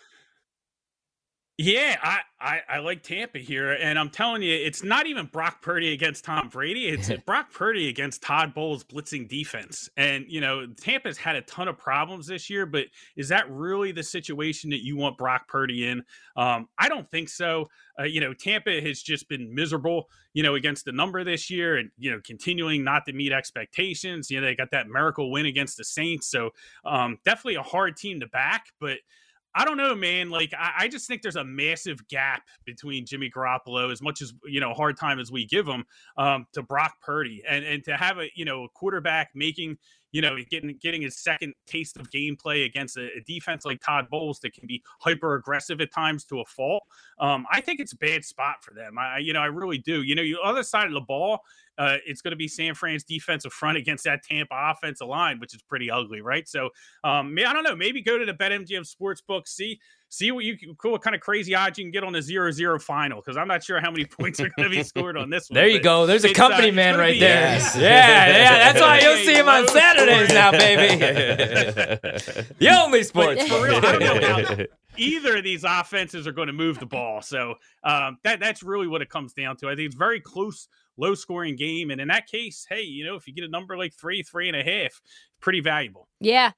Yeah, 1.63 1.99
I, 2.03 2.21
I, 2.41 2.61
I, 2.77 2.79
like 2.79 3.03
Tampa 3.03 3.39
here, 3.39 3.73
and 3.73 3.99
I'm 3.99 4.09
telling 4.09 4.41
you, 4.41 4.55
it's 4.55 4.83
not 4.83 5.07
even 5.07 5.27
Brock 5.27 5.61
Purdy 5.61 5.93
against 5.93 6.25
Tom 6.25 6.49
Brady. 6.49 6.89
It's 6.89 7.11
Brock 7.27 7.53
Purdy 7.53 7.91
against 7.91 8.23
Todd 8.23 8.55
Bowles' 8.55 8.83
blitzing 8.83 9.29
defense. 9.29 9.91
And 9.99 10.25
you 10.27 10.41
know, 10.41 10.67
Tampa's 10.67 11.19
had 11.19 11.37
a 11.37 11.43
ton 11.43 11.69
of 11.69 11.77
problems 11.77 12.27
this 12.27 12.49
year, 12.49 12.65
but 12.65 12.87
is 13.15 13.29
that 13.29 13.45
really 13.51 13.93
the 13.93 14.03
situation 14.03 14.71
that 14.71 14.83
you 14.83 14.97
want 14.97 15.19
Brock 15.19 15.49
Purdy 15.49 15.87
in? 15.87 16.03
Um, 16.35 16.67
I 16.79 16.89
don't 16.89 17.11
think 17.11 17.29
so. 17.29 17.69
Uh, 17.99 18.05
you 18.05 18.23
know, 18.23 18.33
Tampa 18.33 18.81
has 18.81 19.03
just 19.03 19.29
been 19.29 19.55
miserable, 19.55 20.09
you 20.33 20.43
know, 20.43 20.55
against 20.55 20.87
the 20.87 20.93
number 20.93 21.25
this 21.25 21.51
year, 21.51 21.77
and 21.77 21.91
you 21.99 22.11
know, 22.11 22.23
continuing 22.25 22.85
not 22.85 23.05
to 23.05 23.13
meet 23.13 23.33
expectations. 23.33 24.31
You 24.31 24.41
know, 24.41 24.47
they 24.47 24.55
got 24.55 24.71
that 24.71 24.89
miracle 24.89 25.31
win 25.31 25.45
against 25.45 25.77
the 25.77 25.85
Saints, 25.85 26.27
so 26.27 26.53
um, 26.87 27.19
definitely 27.27 27.57
a 27.57 27.63
hard 27.63 27.99
team 27.99 28.21
to 28.21 28.29
back, 28.29 28.69
but. 28.81 28.97
I 29.55 29.65
don't 29.65 29.77
know, 29.77 29.95
man. 29.95 30.31
Like, 30.31 30.53
I, 30.57 30.73
I, 30.81 30.89
just 30.89 31.09
think 31.09 31.23
there's 31.23 31.37
a 31.37 31.45
massive 31.45 32.07
gap 32.09 32.43
between 32.65 33.05
Jimmy 33.05 33.31
Garoppolo, 33.31 33.91
as 33.91 34.01
much 34.01 34.23
as 34.23 34.33
you 34.45 34.61
know, 34.61 34.73
hard 34.73 34.97
time 34.97 35.19
as 35.19 35.33
we 35.33 35.45
give 35.45 35.67
him, 35.67 35.85
um, 36.17 36.47
to 36.53 36.63
Brock 36.63 36.95
Purdy, 37.03 37.43
and 37.49 37.65
and 37.65 37.83
to 37.85 37.97
have 37.97 38.19
a 38.19 38.29
you 38.37 38.45
know 38.45 38.65
a 38.65 38.69
quarterback 38.69 39.31
making 39.35 39.77
you 40.13 40.23
know 40.23 40.37
getting 40.51 40.77
getting 40.81 41.03
his 41.03 41.19
second 41.19 41.55
taste 41.67 41.97
of 41.97 42.11
gameplay 42.11 42.65
against 42.65 42.97
a, 42.97 43.09
a 43.17 43.21
defense 43.27 43.65
like 43.65 43.81
Todd 43.81 44.07
Bowles 44.09 44.39
that 44.41 44.53
can 44.53 44.67
be 44.67 44.83
hyper 45.01 45.35
aggressive 45.35 45.81
at 45.81 45.93
times 45.93 46.25
to 46.27 46.41
a 46.41 46.45
fault. 46.45 46.85
Um, 47.19 47.45
I 47.51 47.61
think 47.61 47.81
it's 47.81 47.93
a 47.93 47.99
bad 47.99 48.25
spot 48.25 48.57
for 48.63 48.73
them. 48.75 48.99
I 48.99 49.19
you 49.19 49.33
know 49.33 49.41
I 49.41 49.47
really 49.47 49.79
do. 49.79 50.03
You 50.03 50.15
know, 50.15 50.23
the 50.23 50.37
other 50.43 50.63
side 50.63 50.87
of 50.87 50.93
the 50.93 51.01
ball, 51.01 51.41
uh, 51.81 51.97
it's 52.05 52.21
going 52.21 52.33
to 52.33 52.37
be 52.37 52.47
San 52.47 52.75
Fran's 52.75 53.05
defensive 53.05 53.55
front 53.55 53.79
against 53.79 54.05
that 54.05 54.23
Tampa 54.23 54.55
offensive 54.55 55.09
line, 55.09 55.41
which 55.41 55.55
is 55.55 55.63
pretty 55.63 55.91
ugly, 55.91 56.21
right? 56.21 56.47
So, 56.47 56.67
um, 57.05 57.35
I 57.39 57.55
don't 57.55 57.63
know. 57.63 57.75
Maybe 57.75 58.03
go 58.03 58.19
to 58.19 58.27
the 58.27 58.35
BetMGM 58.35 58.87
Sportsbook, 58.87 59.49
see 59.49 59.81
see 60.11 60.31
what 60.33 60.45
you 60.45 60.59
what 60.83 61.01
kind 61.01 61.15
of 61.15 61.23
crazy 61.23 61.55
odds 61.55 61.79
you 61.79 61.85
can 61.85 61.93
get 61.93 62.05
on 62.05 62.13
the 62.13 62.21
zero 62.21 62.51
zero 62.51 62.79
final 62.79 63.23
because 63.23 63.39
I'm 63.39 63.49
not 63.49 63.65
sure 63.65 63.81
how 63.81 63.91
many 63.91 64.05
points 64.05 64.41
are 64.41 64.51
going 64.57 64.69
to 64.69 64.77
be 64.77 64.83
scored 64.85 65.17
on 65.17 65.31
this 65.31 65.49
one. 65.49 65.55
There 65.55 65.69
you 65.69 65.81
go. 65.81 66.05
There's 66.05 66.25
a 66.25 66.35
company 66.35 66.69
uh, 66.69 66.75
man 66.75 66.99
right 66.99 67.19
there. 67.19 67.41
Yes. 67.41 67.77
Yeah, 67.81 68.27
yeah. 68.29 68.73
That's 68.73 68.81
why 68.81 69.01
you'll 69.01 69.25
see 69.25 69.35
him 69.35 69.49
on 69.49 69.67
Saturdays 69.69 70.29
now, 70.31 70.51
baby. 70.51 70.97
the 72.59 72.69
only 72.69 73.05
sports 73.05 73.47
for 73.49 73.63
real. 73.63 73.77
I 73.77 73.99
don't 73.99 74.01
know 74.01 74.55
how 74.57 74.65
either 74.97 75.39
of 75.39 75.45
these 75.45 75.65
offenses 75.65 76.27
are 76.27 76.33
going 76.33 76.49
to 76.49 76.53
move 76.53 76.79
the 76.79 76.87
ball. 76.87 77.23
So 77.23 77.55
um, 77.85 78.19
that 78.25 78.41
that's 78.41 78.63
really 78.63 78.87
what 78.87 79.03
it 79.03 79.09
comes 79.09 79.33
down 79.33 79.57
to. 79.59 79.69
I 79.69 79.75
think 79.75 79.87
it's 79.87 79.97
very 79.97 80.21
close 80.21 80.69
low 81.01 81.15
scoring 81.15 81.57
game. 81.57 81.91
And 81.91 82.01
in 82.01 82.09
that 82.09 82.27
case, 82.27 82.67
hey, 82.69 82.83
you 82.83 83.05
know, 83.05 83.17
if 83.17 83.27
you 83.27 83.35
get 83.35 83.45
a 83.45 83.49
number 83.49 83.77
like 83.77 83.95
three, 83.95 84.23
three 84.23 84.49
and 84.49 84.57
a 84.57 84.63
half, 84.63 85.01
pretty 85.41 85.61
valuable. 85.61 86.09
Yeah. 86.21 86.53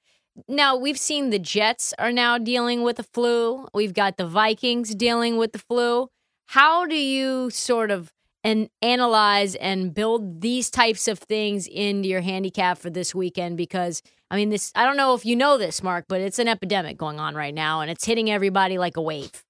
Now, 0.49 0.77
we've 0.77 0.99
seen 0.99 1.31
the 1.31 1.39
Jets 1.39 1.93
are 1.99 2.13
now 2.13 2.39
dealing 2.39 2.83
with 2.83 2.97
the 2.97 3.03
flu. 3.03 3.69
We've 3.75 3.93
got 3.93 4.17
the 4.17 4.27
Vikings 4.27 4.95
dealing 4.95 5.37
with 5.37 5.53
the 5.53 5.59
flu. 5.59 6.09
How 6.47 6.87
do 6.87 6.97
you 6.97 7.51
sort 7.51 7.91
of 7.91 8.13
and 8.45 8.69
analyze 8.81 9.55
and 9.57 9.95
build 9.95 10.41
these 10.41 10.69
types 10.69 11.07
of 11.07 11.19
things 11.19 11.67
into 11.67 12.09
your 12.09 12.23
handicap 12.23 12.79
for 12.79 12.91
this 12.91 13.15
weekend 13.15 13.57
because 13.57 14.03
I 14.31 14.37
mean 14.37 14.49
this 14.49 14.73
I 14.75 14.85
don't 14.85 14.97
know 14.97 15.15
if 15.15 15.25
you 15.25 15.37
know 15.37 15.59
this 15.59 15.83
Mark 15.83 16.07
but 16.09 16.21
it's 16.21 16.41
an 16.41 16.49
epidemic 16.49 16.97
going 16.99 17.21
on 17.21 17.35
right 17.35 17.55
now 17.55 17.83
and 17.83 17.91
it's 17.91 18.05
hitting 18.05 18.31
everybody 18.31 18.79
like 18.79 18.97
a 18.97 19.03
wave. 19.03 19.45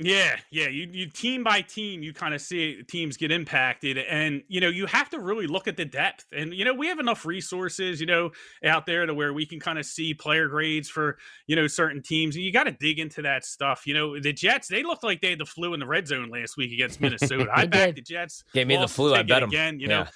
Yeah, 0.00 0.36
yeah. 0.52 0.68
You 0.68 0.88
you 0.92 1.10
team 1.10 1.42
by 1.42 1.60
team, 1.60 2.04
you 2.04 2.12
kind 2.12 2.32
of 2.32 2.40
see 2.40 2.82
teams 2.84 3.16
get 3.16 3.32
impacted, 3.32 3.98
and 3.98 4.42
you 4.46 4.60
know 4.60 4.68
you 4.68 4.86
have 4.86 5.10
to 5.10 5.18
really 5.18 5.48
look 5.48 5.66
at 5.66 5.76
the 5.76 5.84
depth. 5.84 6.24
And 6.32 6.54
you 6.54 6.64
know 6.64 6.72
we 6.72 6.86
have 6.86 7.00
enough 7.00 7.26
resources, 7.26 8.00
you 8.00 8.06
know, 8.06 8.30
out 8.64 8.86
there 8.86 9.06
to 9.06 9.12
where 9.12 9.32
we 9.32 9.44
can 9.44 9.58
kind 9.58 9.76
of 9.76 9.84
see 9.84 10.14
player 10.14 10.46
grades 10.46 10.88
for 10.88 11.18
you 11.48 11.56
know 11.56 11.66
certain 11.66 12.00
teams. 12.00 12.36
And 12.36 12.44
you 12.44 12.52
got 12.52 12.64
to 12.64 12.72
dig 12.72 13.00
into 13.00 13.22
that 13.22 13.44
stuff. 13.44 13.88
You 13.88 13.94
know, 13.94 14.20
the 14.20 14.32
Jets 14.32 14.68
they 14.68 14.84
looked 14.84 15.02
like 15.02 15.20
they 15.20 15.30
had 15.30 15.40
the 15.40 15.46
flu 15.46 15.74
in 15.74 15.80
the 15.80 15.86
red 15.86 16.06
zone 16.06 16.30
last 16.30 16.56
week 16.56 16.72
against 16.72 17.00
Minnesota. 17.00 17.48
I 17.52 17.66
backed 17.66 17.96
the 17.96 18.02
Jets. 18.02 18.44
Gave 18.54 18.68
me 18.68 18.76
the 18.76 18.86
flu. 18.86 19.14
I 19.14 19.22
bet 19.22 19.40
them 19.40 19.50
again. 19.50 19.80
You 19.80 19.88
know 19.88 20.00
yeah, 20.00 20.08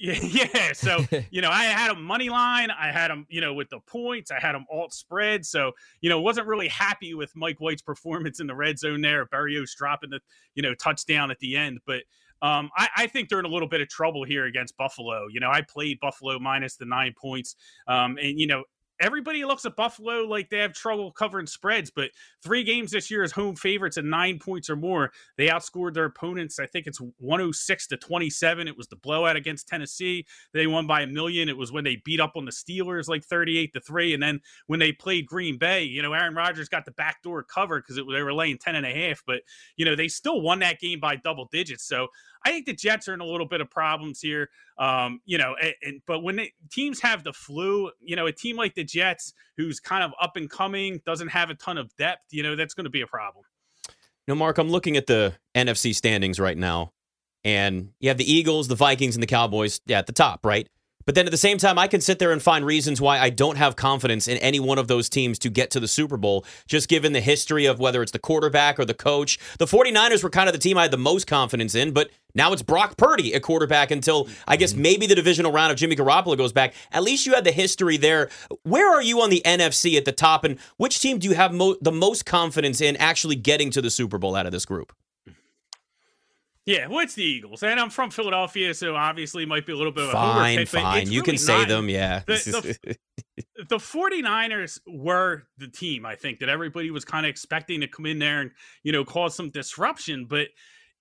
yeah. 0.02 0.72
So 0.72 1.04
you 1.30 1.42
know, 1.42 1.50
I 1.50 1.64
had 1.64 1.90
them 1.90 2.02
money 2.02 2.30
line. 2.30 2.70
I 2.70 2.90
had 2.90 3.10
them, 3.10 3.26
you 3.28 3.42
know, 3.42 3.52
with 3.52 3.68
the 3.68 3.80
points. 3.80 4.30
I 4.30 4.40
had 4.40 4.54
them 4.54 4.64
alt 4.72 4.94
spread. 4.94 5.44
So 5.44 5.72
you 6.00 6.08
know, 6.08 6.20
wasn't 6.20 6.46
really 6.46 6.68
happy 6.68 7.12
with 7.12 7.30
Mike 7.36 7.58
White's 7.58 7.82
performance 7.90 8.40
in 8.40 8.46
the 8.46 8.54
red 8.54 8.78
zone 8.78 9.02
there. 9.02 9.26
Berrios 9.26 9.76
dropping 9.76 10.10
the 10.10 10.20
you 10.54 10.62
know 10.62 10.74
touchdown 10.74 11.30
at 11.30 11.38
the 11.40 11.54
end, 11.54 11.80
but 11.86 12.02
um, 12.42 12.70
I, 12.74 12.88
I, 12.96 13.06
think 13.06 13.28
they're 13.28 13.38
in 13.38 13.44
a 13.44 13.50
little 13.50 13.68
bit 13.68 13.82
of 13.82 13.88
trouble 13.90 14.24
here 14.24 14.46
against 14.46 14.74
Buffalo. 14.78 15.26
You 15.30 15.40
know, 15.40 15.50
I 15.50 15.60
played 15.60 16.00
Buffalo 16.00 16.38
minus 16.38 16.76
the 16.76 16.86
nine 16.86 17.12
points, 17.20 17.54
um, 17.86 18.16
and 18.16 18.40
you 18.40 18.46
know, 18.46 18.64
everybody 19.00 19.44
looks 19.44 19.64
at 19.64 19.76
Buffalo 19.76 20.24
like 20.24 20.50
they 20.50 20.58
have 20.58 20.74
trouble 20.74 21.10
covering 21.10 21.46
spreads, 21.46 21.90
but 21.90 22.10
three 22.42 22.62
games 22.62 22.92
this 22.92 23.10
year 23.10 23.22
as 23.22 23.32
home 23.32 23.56
favorites 23.56 23.96
at 23.96 24.04
nine 24.04 24.38
points 24.38 24.68
or 24.68 24.76
more. 24.76 25.10
They 25.36 25.48
outscored 25.48 25.94
their 25.94 26.04
opponents. 26.04 26.58
I 26.58 26.66
think 26.66 26.86
it's 26.86 27.00
106 27.18 27.86
to 27.88 27.96
27. 27.96 28.68
It 28.68 28.76
was 28.76 28.88
the 28.88 28.96
blowout 28.96 29.36
against 29.36 29.68
Tennessee. 29.68 30.26
They 30.52 30.66
won 30.66 30.86
by 30.86 31.02
a 31.02 31.06
million. 31.06 31.48
It 31.48 31.56
was 31.56 31.72
when 31.72 31.84
they 31.84 31.96
beat 32.04 32.20
up 32.20 32.32
on 32.36 32.44
the 32.44 32.52
Steelers 32.52 33.08
like 33.08 33.24
38 33.24 33.72
to 33.72 33.80
3. 33.80 34.14
And 34.14 34.22
then 34.22 34.40
when 34.66 34.78
they 34.78 34.92
played 34.92 35.26
Green 35.26 35.58
Bay, 35.58 35.82
you 35.82 36.02
know, 36.02 36.12
Aaron 36.12 36.34
Rodgers 36.34 36.68
got 36.68 36.84
the 36.84 36.92
backdoor 36.92 37.42
cover 37.42 37.80
because 37.80 37.96
they 37.96 38.22
were 38.22 38.34
laying 38.34 38.58
10 38.58 38.74
and 38.74 38.86
a 38.86 38.90
half, 38.90 39.22
but 39.26 39.42
you 39.76 39.84
know, 39.84 39.96
they 39.96 40.08
still 40.08 40.40
won 40.42 40.58
that 40.58 40.78
game 40.78 41.00
by 41.00 41.16
double 41.16 41.48
digits. 41.50 41.84
So 41.84 42.08
I 42.44 42.50
think 42.50 42.66
the 42.66 42.74
Jets 42.74 43.08
are 43.08 43.14
in 43.14 43.20
a 43.20 43.24
little 43.24 43.46
bit 43.46 43.60
of 43.60 43.70
problems 43.70 44.20
here. 44.20 44.48
Um, 44.78 45.20
you 45.24 45.38
know, 45.38 45.56
and, 45.60 45.74
and 45.82 46.02
but 46.06 46.22
when 46.22 46.36
they, 46.36 46.52
teams 46.70 47.00
have 47.00 47.24
the 47.24 47.32
flu, 47.32 47.90
you 48.00 48.16
know, 48.16 48.26
a 48.26 48.32
team 48.32 48.56
like 48.56 48.74
the 48.74 48.84
Jets, 48.84 49.34
who's 49.56 49.80
kind 49.80 50.02
of 50.02 50.12
up 50.20 50.36
and 50.36 50.48
coming, 50.48 51.00
doesn't 51.04 51.28
have 51.28 51.50
a 51.50 51.54
ton 51.54 51.78
of 51.78 51.94
depth, 51.96 52.24
you 52.30 52.42
know, 52.42 52.56
that's 52.56 52.74
going 52.74 52.84
to 52.84 52.90
be 52.90 53.02
a 53.02 53.06
problem. 53.06 53.44
No, 54.26 54.34
Mark, 54.34 54.58
I'm 54.58 54.68
looking 54.68 54.96
at 54.96 55.06
the 55.06 55.34
NFC 55.54 55.94
standings 55.94 56.38
right 56.38 56.56
now, 56.56 56.92
and 57.44 57.90
you 58.00 58.08
have 58.08 58.18
the 58.18 58.30
Eagles, 58.30 58.68
the 58.68 58.74
Vikings, 58.74 59.16
and 59.16 59.22
the 59.22 59.26
Cowboys 59.26 59.80
yeah, 59.86 59.98
at 59.98 60.06
the 60.06 60.12
top, 60.12 60.46
right? 60.46 60.68
But 61.10 61.16
then 61.16 61.26
at 61.26 61.32
the 61.32 61.38
same 61.38 61.58
time, 61.58 61.76
I 61.76 61.88
can 61.88 62.00
sit 62.00 62.20
there 62.20 62.30
and 62.30 62.40
find 62.40 62.64
reasons 62.64 63.00
why 63.00 63.18
I 63.18 63.30
don't 63.30 63.56
have 63.56 63.74
confidence 63.74 64.28
in 64.28 64.36
any 64.36 64.60
one 64.60 64.78
of 64.78 64.86
those 64.86 65.08
teams 65.08 65.40
to 65.40 65.50
get 65.50 65.68
to 65.72 65.80
the 65.80 65.88
Super 65.88 66.16
Bowl, 66.16 66.44
just 66.68 66.88
given 66.88 67.14
the 67.14 67.20
history 67.20 67.66
of 67.66 67.80
whether 67.80 68.00
it's 68.00 68.12
the 68.12 68.20
quarterback 68.20 68.78
or 68.78 68.84
the 68.84 68.94
coach. 68.94 69.36
The 69.58 69.66
49ers 69.66 70.22
were 70.22 70.30
kind 70.30 70.48
of 70.48 70.52
the 70.52 70.60
team 70.60 70.78
I 70.78 70.82
had 70.82 70.92
the 70.92 70.96
most 70.96 71.26
confidence 71.26 71.74
in, 71.74 71.90
but 71.90 72.12
now 72.32 72.52
it's 72.52 72.62
Brock 72.62 72.96
Purdy 72.96 73.34
at 73.34 73.42
quarterback 73.42 73.90
until 73.90 74.28
I 74.46 74.56
guess 74.56 74.72
mm-hmm. 74.72 74.82
maybe 74.82 75.06
the 75.08 75.16
divisional 75.16 75.50
round 75.50 75.72
of 75.72 75.78
Jimmy 75.78 75.96
Garoppolo 75.96 76.36
goes 76.36 76.52
back. 76.52 76.74
At 76.92 77.02
least 77.02 77.26
you 77.26 77.34
had 77.34 77.42
the 77.42 77.50
history 77.50 77.96
there. 77.96 78.30
Where 78.62 78.88
are 78.88 79.02
you 79.02 79.20
on 79.20 79.30
the 79.30 79.42
NFC 79.44 79.96
at 79.96 80.04
the 80.04 80.12
top, 80.12 80.44
and 80.44 80.60
which 80.76 81.00
team 81.00 81.18
do 81.18 81.28
you 81.28 81.34
have 81.34 81.52
mo- 81.52 81.76
the 81.80 81.90
most 81.90 82.24
confidence 82.24 82.80
in 82.80 82.96
actually 82.98 83.34
getting 83.34 83.72
to 83.72 83.82
the 83.82 83.90
Super 83.90 84.18
Bowl 84.18 84.36
out 84.36 84.46
of 84.46 84.52
this 84.52 84.64
group? 84.64 84.92
Yeah, 86.70 86.86
well, 86.86 87.00
it's 87.00 87.14
the 87.14 87.24
Eagles, 87.24 87.64
and 87.64 87.80
I'm 87.80 87.90
from 87.90 88.12
Philadelphia, 88.12 88.72
so 88.74 88.94
obviously 88.94 89.44
might 89.44 89.66
be 89.66 89.72
a 89.72 89.76
little 89.76 89.90
bit 89.90 90.04
of 90.04 90.12
fine, 90.12 90.60
a 90.60 90.66
fine. 90.66 91.06
You 91.06 91.20
really 91.20 91.32
can 91.32 91.36
say 91.36 91.64
them, 91.64 91.88
yeah. 91.88 92.22
The, 92.28 92.78
the, 92.84 92.96
the 93.68 93.78
49ers 93.78 94.78
were 94.86 95.48
the 95.58 95.66
team, 95.66 96.06
I 96.06 96.14
think, 96.14 96.38
that 96.38 96.48
everybody 96.48 96.92
was 96.92 97.04
kind 97.04 97.26
of 97.26 97.30
expecting 97.30 97.80
to 97.80 97.88
come 97.88 98.06
in 98.06 98.20
there 98.20 98.40
and 98.40 98.52
you 98.84 98.92
know 98.92 99.04
cause 99.04 99.34
some 99.34 99.50
disruption, 99.50 100.26
but 100.26 100.46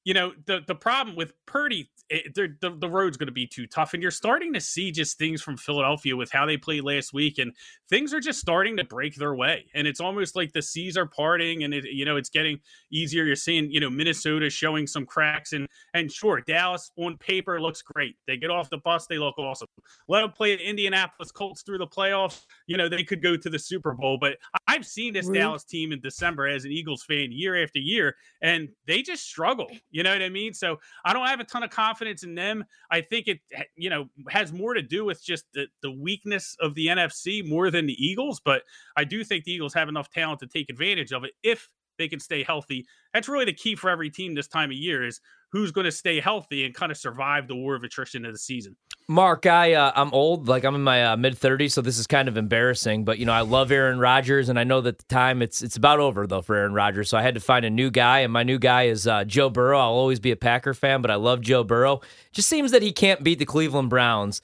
you 0.04 0.16
know 0.16 0.34
the 0.48 0.62
the 0.66 0.74
problem 0.74 1.16
with 1.16 1.34
Purdy 1.46 1.92
it, 2.10 2.34
the, 2.36 2.76
the 2.80 2.90
road's 2.90 3.18
going 3.18 3.28
to 3.28 3.34
be 3.34 3.46
too 3.46 3.68
tough. 3.68 3.94
And 3.94 4.02
you're 4.02 4.12
starting 4.12 4.54
to 4.54 4.60
see 4.60 4.92
just 4.92 5.18
things 5.18 5.42
from 5.42 5.58
Philadelphia 5.58 6.16
with 6.16 6.32
how 6.32 6.46
they 6.46 6.58
played 6.58 6.84
last 6.84 7.14
week, 7.14 7.38
and 7.38 7.54
things 7.90 8.14
are 8.14 8.20
just 8.20 8.40
starting 8.40 8.78
to 8.78 8.84
break 8.84 9.16
their 9.16 9.36
way. 9.36 9.66
And 9.76 9.88
it's 9.88 10.00
almost 10.00 10.36
like 10.36 10.52
the 10.52 10.62
seas 10.62 10.98
are 10.98 11.06
parting, 11.06 11.64
and 11.64 11.74
it, 11.74 11.86
you 11.86 12.06
know 12.06 12.18
it's 12.18 12.30
getting 12.30 12.60
easier. 12.92 13.24
You're 13.24 13.36
seeing 13.36 13.72
you 13.72 13.80
know 13.80 13.90
Minnesota 13.90 14.50
showing 14.50 14.88
some 14.88 15.06
cracks, 15.06 15.54
and 15.54 15.68
and 15.94 16.12
sure 16.12 16.42
Dallas 16.42 16.92
on 16.98 17.18
paper 17.18 17.62
looks 17.62 17.82
great. 17.82 18.16
They 18.28 18.38
get 18.38 18.50
off 18.50 18.70
the 18.70 18.80
bus, 18.80 19.06
they 19.08 19.20
look 19.20 19.38
awesome. 19.38 19.68
Let 20.08 20.22
them 20.22 20.32
play 20.32 20.56
Indianapolis 20.56 21.32
Colts 21.32 21.62
through 21.62 21.78
the 21.78 21.88
playoffs. 21.88 22.42
You 22.66 22.78
know 22.78 22.90
they 22.90 23.04
could 23.04 23.22
go 23.22 23.38
to 23.38 23.50
the 23.50 23.60
Super 23.60 23.94
Bowl, 23.94 24.18
but 24.20 24.38
I've 24.68 24.86
seen 24.86 25.14
this 25.14 25.28
really? 25.28 25.40
Dallas 25.40 25.64
team 25.64 25.92
in 25.92 26.02
December 26.02 26.48
as 26.48 26.66
an 26.66 26.72
Eagles 26.72 27.04
fan 27.04 27.32
year 27.32 27.62
after 27.62 27.80
year, 27.80 28.16
and 28.42 28.70
they 28.88 29.04
just 29.04 29.26
struggle. 29.26 29.68
You 29.92 30.04
know 30.04 30.12
what 30.12 30.24
I 30.24 30.30
mean? 30.30 30.54
So 30.54 30.80
I 31.06 31.14
don't 31.14 31.28
have 31.28 31.40
a 31.40 31.44
ton 31.44 31.64
of 31.64 31.70
confidence 31.70 31.99
confidence 32.00 32.24
in 32.24 32.36
them. 32.36 32.66
I 32.92 33.02
think 33.02 33.28
it 33.28 33.40
you 33.76 33.90
know 33.90 34.10
has 34.30 34.54
more 34.54 34.74
to 34.74 34.82
do 34.82 35.06
with 35.06 35.24
just 35.24 35.46
the, 35.54 35.68
the 35.82 35.92
weakness 35.92 36.56
of 36.60 36.76
the 36.76 36.88
NFC 36.88 37.48
more 37.48 37.70
than 37.72 37.86
the 37.86 37.94
Eagles, 37.94 38.42
but 38.44 38.64
I 38.96 39.04
do 39.04 39.24
think 39.24 39.44
the 39.44 39.52
Eagles 39.52 39.74
have 39.74 39.90
enough 39.90 40.10
talent 40.10 40.40
to 40.40 40.48
take 40.48 40.70
advantage 40.70 41.12
of 41.12 41.24
it 41.24 41.32
if 41.44 41.70
they 42.00 42.08
can 42.08 42.20
stay 42.20 42.42
healthy. 42.44 42.88
That's 43.14 43.30
really 43.30 43.46
the 43.46 43.54
key 43.54 43.76
for 43.76 43.92
every 43.92 44.10
team 44.10 44.34
this 44.34 44.48
time 44.48 44.72
of 44.72 44.78
year 44.78 45.06
is 45.06 45.22
who's 45.52 45.72
going 45.72 45.86
to 45.86 45.92
stay 45.92 46.20
healthy 46.20 46.66
and 46.66 46.74
kind 46.74 46.92
of 46.92 46.98
survive 46.98 47.48
the 47.48 47.56
war 47.56 47.76
of 47.76 47.84
attrition 47.84 48.26
of 48.26 48.32
the 48.32 48.40
season. 48.40 48.76
Mark, 49.08 49.48
I 49.48 49.74
uh, 49.74 49.92
I'm 49.96 50.14
old, 50.14 50.48
like 50.48 50.64
I'm 50.64 50.76
in 50.76 50.84
my 50.84 51.04
uh, 51.04 51.18
mid 51.18 51.36
30s, 51.36 51.72
so 51.72 51.82
this 51.82 51.98
is 51.98 52.06
kind 52.06 52.28
of 52.28 52.38
embarrassing. 52.38 53.06
But 53.06 53.18
you 53.18 53.26
know, 53.26 53.34
I 53.34 53.42
love 53.42 53.72
Aaron 53.72 53.98
Rodgers, 53.98 54.50
and 54.50 54.60
I 54.60 54.64
know 54.64 54.82
that 54.82 55.00
the 55.00 55.06
time 55.06 55.42
it's 55.42 55.64
it's 55.64 55.76
about 55.76 56.00
over 56.00 56.28
though 56.28 56.44
for 56.44 56.56
Aaron 56.56 56.74
Rodgers. 56.74 57.10
So 57.10 57.18
I 57.18 57.24
had 57.24 57.34
to 57.34 57.40
find 57.40 57.66
a 57.66 57.72
new 57.72 57.90
guy, 57.90 58.20
and 58.20 58.32
my 58.32 58.44
new 58.44 58.60
guy 58.60 58.84
is 58.84 59.08
uh, 59.08 59.24
Joe 59.24 59.50
Burrow. 59.50 59.80
I'll 59.80 59.90
always 59.90 60.20
be 60.20 60.30
a 60.30 60.36
Packer 60.36 60.76
fan, 60.76 61.02
but 61.02 61.10
I 61.10 61.16
love 61.16 61.42
Joe 61.42 61.64
Burrow. 61.64 62.02
Just 62.32 62.50
seems 62.50 62.72
that 62.72 62.84
he 62.84 62.92
can't 62.92 63.24
beat 63.24 63.40
the 63.40 63.46
Cleveland 63.46 63.90
Browns. 63.90 64.42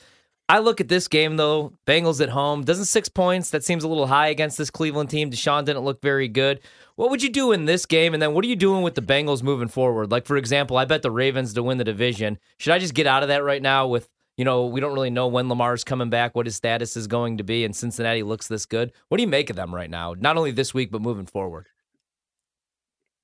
I 0.47 0.59
look 0.59 0.79
at 0.79 0.89
this 0.89 1.07
game 1.07 1.37
though, 1.37 1.73
Bengals 1.87 2.21
at 2.21 2.29
home. 2.29 2.63
Doesn't 2.63 2.85
six 2.85 3.09
points? 3.09 3.49
That 3.49 3.63
seems 3.63 3.83
a 3.83 3.87
little 3.87 4.05
high 4.05 4.27
against 4.27 4.59
this 4.59 4.69
Cleveland 4.69 5.09
team. 5.09 5.31
Deshaun 5.31 5.65
didn't 5.65 5.83
look 5.83 6.03
very 6.03 6.27
good. 6.27 6.59
What 6.95 7.09
would 7.09 7.23
you 7.23 7.29
do 7.29 7.51
in 7.51 7.65
this 7.65 7.87
game? 7.87 8.13
And 8.13 8.21
then 8.21 8.33
what 8.33 8.45
are 8.45 8.47
you 8.47 8.55
doing 8.55 8.83
with 8.83 8.93
the 8.93 9.01
Bengals 9.01 9.41
moving 9.41 9.67
forward? 9.67 10.11
Like, 10.11 10.27
for 10.27 10.37
example, 10.37 10.77
I 10.77 10.85
bet 10.85 11.01
the 11.01 11.09
Ravens 11.09 11.55
to 11.55 11.63
win 11.63 11.79
the 11.79 11.83
division. 11.83 12.37
Should 12.59 12.73
I 12.73 12.79
just 12.79 12.93
get 12.93 13.07
out 13.07 13.23
of 13.23 13.29
that 13.29 13.43
right 13.43 13.61
now 13.61 13.87
with, 13.87 14.07
you 14.37 14.45
know, 14.45 14.67
we 14.67 14.79
don't 14.79 14.93
really 14.93 15.09
know 15.09 15.27
when 15.27 15.49
Lamar's 15.49 15.83
coming 15.83 16.11
back, 16.11 16.35
what 16.35 16.45
his 16.45 16.55
status 16.55 16.95
is 16.95 17.07
going 17.07 17.37
to 17.37 17.43
be, 17.43 17.65
and 17.65 17.75
Cincinnati 17.75 18.21
looks 18.21 18.47
this 18.47 18.67
good? 18.67 18.91
What 19.09 19.17
do 19.17 19.23
you 19.23 19.29
make 19.29 19.49
of 19.49 19.55
them 19.55 19.73
right 19.73 19.89
now? 19.89 20.13
Not 20.15 20.37
only 20.37 20.51
this 20.51 20.75
week, 20.75 20.91
but 20.91 21.01
moving 21.01 21.25
forward? 21.25 21.69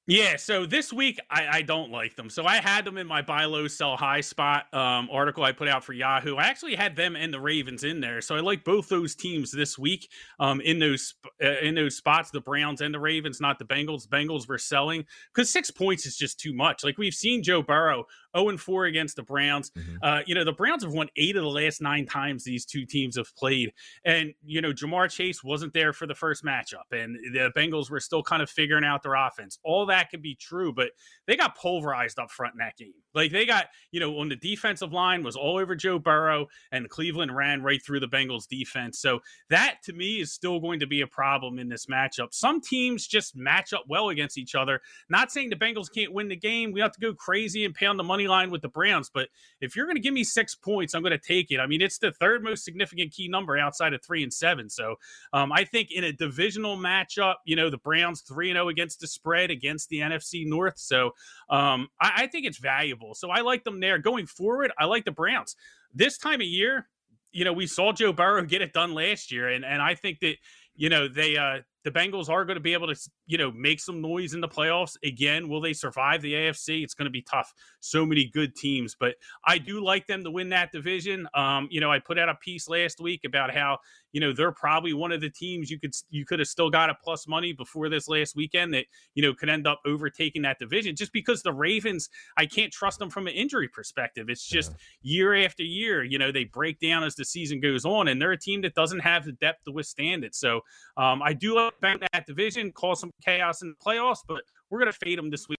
Yeah, 0.08 0.36
so 0.38 0.65
this 0.65 0.91
week 0.91 1.20
I, 1.29 1.48
I, 1.48 1.62
don't 1.62 1.91
like 1.91 2.15
them. 2.15 2.31
So 2.31 2.46
I 2.46 2.55
had 2.55 2.86
them 2.86 2.98
in 2.98 3.05
my 3.05 3.22
buy 3.22 3.46
low, 3.46 3.67
sell 3.67 3.96
high 3.96 4.22
spot 4.22 4.65
um, 4.74 5.08
article 5.12 5.43
I 5.43 5.51
put 5.51 5.67
out 5.67 5.84
for 5.84 5.93
Yahoo. 5.93 6.38
I 6.38 6.46
actually 6.46 6.74
had 6.74 6.96
them 6.96 7.15
and 7.15 7.31
the 7.31 7.39
Ravens 7.39 7.84
in 7.84 8.01
there, 8.01 8.20
so 8.20 8.36
I 8.36 8.39
like 8.39 8.63
both 8.63 8.89
those 8.89 9.13
teams 9.13 9.51
this 9.51 9.77
week 9.77 10.10
um, 10.39 10.60
in 10.62 10.79
those 10.79 11.13
uh, 11.43 11.60
in 11.62 11.75
those 11.75 11.96
spots. 11.96 12.31
The 12.31 12.41
Browns 12.41 12.81
and 12.81 12.91
the 12.91 13.00
Ravens, 13.00 13.39
not 13.39 13.60
the 13.60 13.65
Bengals. 13.65 14.08
Bengals 14.08 14.50
were 14.50 14.58
selling 14.58 15.05
because 15.34 15.51
six 15.51 15.70
points 15.70 16.08
is 16.08 16.17
just 16.17 16.39
too 16.39 16.53
much. 16.53 16.84
Like 16.84 16.98
we've 16.98 17.13
seen 17.13 17.43
Joe 17.43 17.62
Burrow 17.62 18.05
0 18.35 18.50
and 18.50 18.59
4 18.59 18.85
against 18.85 19.15
the 19.15 19.23
Browns. 19.23 19.71
Mm-hmm. 19.71 19.95
Uh, 20.01 20.19
you 20.25 20.35
know, 20.35 20.43
the 20.43 20.51
Browns 20.51 20.83
have 20.83 20.93
won 20.93 21.07
eight 21.17 21.35
of 21.35 21.43
the 21.43 21.50
last 21.50 21.81
nine 21.81 22.05
times 22.05 22.43
these 22.43 22.65
two 22.65 22.85
teams 22.85 23.17
have 23.17 23.35
played. 23.35 23.71
And, 24.05 24.33
you 24.43 24.61
know, 24.61 24.71
Ja'Marr 24.71 25.09
Chase 25.09 25.43
wasn't 25.43 25.73
there 25.73 25.93
for 25.93 26.07
the 26.07 26.15
first 26.15 26.43
matchup, 26.43 26.91
and 26.91 27.15
the 27.33 27.51
Bengals 27.55 27.89
were 27.89 28.00
still 28.00 28.23
kind 28.23 28.41
of 28.41 28.50
figuring 28.50 28.83
out 28.83 29.03
their 29.03 29.15
offense. 29.15 29.59
All 29.63 29.85
that 29.88 30.09
could 30.09 30.21
be 30.21 30.35
true, 30.35 30.73
but 30.73 30.91
they 31.27 31.35
got 31.35 31.57
pulverized 31.57 32.19
up 32.19 32.31
front 32.31 32.53
in 32.53 32.59
that 32.59 32.77
game. 32.77 32.93
Like 33.13 33.31
they 33.31 33.45
got, 33.45 33.67
you 33.91 34.00
know, 34.00 34.19
on 34.19 34.29
the 34.29 34.35
defensive 34.35 34.93
line 34.93 35.23
was 35.23 35.35
all 35.35 35.57
over 35.57 35.75
Joe 35.75 36.00
Burrow, 36.00 36.47
and 36.71 36.89
Cleveland 36.89 37.35
ran 37.35 37.61
right 37.61 37.83
through 37.83 38.00
the 38.00 38.07
Bengals 38.07 38.47
defense. 38.47 39.00
So 39.00 39.19
that 39.50 39.77
to 39.83 39.93
me 39.93 40.21
is 40.21 40.31
still 40.31 40.59
going 40.59 40.79
to 40.79 40.88
be 40.88 41.01
a 41.01 41.07
problem 41.07 41.59
in 41.59 41.69
this 41.69 41.88
matchup. 41.88 42.33
Some 42.33 42.61
teams 42.61 43.07
just 43.07 43.35
match 43.35 43.73
up 43.73 43.83
well 43.88 44.09
against 44.09 44.38
each 44.38 44.55
other. 44.55 44.81
Not 45.09 45.31
saying 45.31 45.50
the 45.50 45.55
Bengals 45.55 45.93
can't 45.93 46.13
win 46.13 46.29
the 46.29 46.35
game. 46.35 46.71
We 46.71 46.81
have 46.81 46.93
to 46.93 47.00
go 47.00 47.13
crazy 47.13 47.65
and 47.65 47.73
pay 47.73 47.85
on 47.85 47.97
the 47.97 48.03
money 48.03 48.21
money 48.22 48.28
line 48.28 48.51
with 48.51 48.62
the 48.62 48.70
Browns. 48.70 49.10
But 49.13 49.30
if 49.60 49.75
you're 49.75 49.86
going 49.86 49.96
to 49.96 50.01
give 50.01 50.13
me 50.13 50.24
six 50.24 50.56
points, 50.56 50.94
I'm 50.94 51.01
going 51.01 51.12
to 51.12 51.18
take 51.18 51.51
it. 51.51 51.60
I 51.60 51.68
mean, 51.68 51.82
it's 51.82 51.98
the 51.98 52.12
third 52.12 52.44
most 52.44 52.63
significant 52.63 53.12
key 53.12 53.28
number 53.28 53.58
outside 53.58 53.94
of 53.94 54.04
three 54.04 54.24
and 54.24 54.34
seven. 54.34 54.70
So 54.70 54.96
um, 55.34 55.51
I 55.51 55.63
think 55.63 55.92
in 55.92 56.04
a 56.04 56.12
divisional 56.12 56.78
matchup, 56.78 57.36
you 57.46 57.56
know, 57.56 57.70
the 57.70 57.78
Browns 57.78 58.22
3 58.22 58.51
0 58.54 58.70
against 58.70 59.00
the 59.00 59.08
spread 59.08 59.51
against 59.51 59.90
the 59.90 60.00
NFC 60.00 60.46
North. 60.46 60.78
So 60.78 61.12
um, 61.50 61.88
I, 62.00 62.24
I 62.24 62.28
think 62.28 62.46
it's 62.46 62.60
valuable. 62.60 63.16
So 63.16 63.30
I 63.30 63.42
like 63.42 63.63
them 63.63 63.80
there. 63.80 63.98
Going 63.98 64.25
forward, 64.25 64.72
I 64.78 64.86
like 64.86 65.06
the 65.06 65.12
Browns. 65.12 65.56
This 65.94 66.18
time 66.18 66.42
of 66.42 66.48
year, 66.48 66.88
you 67.32 67.46
know, 67.46 67.54
we 67.54 67.68
saw 67.68 67.92
Joe 67.94 68.13
Burrow 68.13 68.44
get 68.44 68.62
it 68.62 68.74
done 68.74 68.94
last 68.94 69.32
year, 69.32 69.50
and 69.50 69.63
and 69.63 69.82
I 69.82 69.96
think 69.96 70.20
that 70.20 70.36
you 70.75 70.90
know 70.90 71.08
they 71.08 71.38
uh 71.38 71.60
the 71.83 71.91
Bengals 71.91 72.29
are 72.29 72.45
going 72.45 72.55
to 72.55 72.61
be 72.61 72.73
able 72.73 72.93
to, 72.93 73.09
you 73.25 73.38
know, 73.38 73.51
make 73.51 73.79
some 73.79 74.01
noise 74.01 74.33
in 74.33 74.41
the 74.41 74.47
playoffs. 74.47 74.97
Again, 75.03 75.50
will 75.50 75.61
they 75.61 75.73
survive 75.73 76.21
the 76.21 76.33
AFC? 76.33 76.83
It's 76.83 76.93
going 76.93 77.05
to 77.05 77.11
be 77.11 77.21
tough. 77.21 77.53
So 77.79 78.05
many 78.05 78.29
good 78.33 78.55
teams, 78.55 78.95
but 79.00 79.15
I 79.45 79.57
do 79.57 79.83
like 79.83 80.07
them 80.07 80.23
to 80.23 80.31
win 80.31 80.50
that 80.50 80.71
division. 80.71 81.27
Um, 81.33 81.67
you 81.71 81.81
know, 81.81 81.91
I 81.91 82.00
put 82.00 82.19
out 82.19 82.29
a 82.29 82.35
piece 82.35 82.67
last 82.69 83.00
week 83.01 83.21
about 83.25 83.53
how, 83.53 83.79
you 84.12 84.22
know, 84.22 84.34
they're 84.34 84.51
probably 84.51 84.94
one 84.94 85.12
of 85.12 85.22
the 85.22 85.30
teams 85.30 85.70
you 85.70 85.80
could 85.80 85.94
you 86.10 86.25
could 86.25 86.39
have 86.39 86.48
still 86.48 86.70
got 86.70 86.89
a 86.89 86.96
plus 87.03 87.27
money 87.27 87.53
before 87.53 87.89
this 87.89 88.08
last 88.08 88.36
weekend 88.36 88.74
that, 88.74 88.86
you 89.15 89.24
know, 89.24 89.34
could 89.34 89.50
end 89.50 89.68
up 89.68 89.82
overtaking 89.86 90.41
that 90.44 90.60
division 90.60 90.96
just 90.96 91.13
because 91.13 91.41
the 91.41 91.53
Ravens, 91.53 92.10
I 92.38 92.46
can't 92.46 92.72
trust 92.72 93.00
them 93.00 93.10
from 93.10 93.27
an 93.27 93.34
injury 93.34 93.68
perspective. 93.68 94.30
It's 94.30 94.46
just 94.46 94.72
yeah. 95.01 95.13
year 95.13 95.46
after 95.46 95.63
year, 95.63 96.03
you 96.03 96.18
know, 96.18 96.32
they 96.32 96.46
break 96.46 96.80
down 96.80 97.03
as 97.03 97.15
the 97.15 97.25
season 97.25 97.60
goes 97.60 97.86
on 97.86 98.08
and 98.08 98.22
they're 98.22 98.32
a 98.32 98.39
team 98.39 98.62
that 98.62 98.75
doesn't 98.75 99.00
have 99.00 99.25
the 99.25 99.34
depth 99.34 99.63
to 99.65 99.72
withstand 99.72 100.24
it. 100.24 100.36
So 100.36 100.62
um, 100.98 101.22
I 101.22 101.34
do 101.34 101.56
like 101.56 101.80
back 101.80 102.00
that 102.13 102.25
division, 102.27 102.72
cause 102.72 103.00
some 103.00 103.12
chaos 103.24 103.62
in 103.62 103.70
the 103.70 103.75
playoffs, 103.86 104.20
but 104.27 104.41
we're 104.70 104.80
going 104.80 104.91
to 104.91 104.98
fade 104.98 105.18
them 105.18 105.30
this 105.30 105.48
week. 105.48 105.58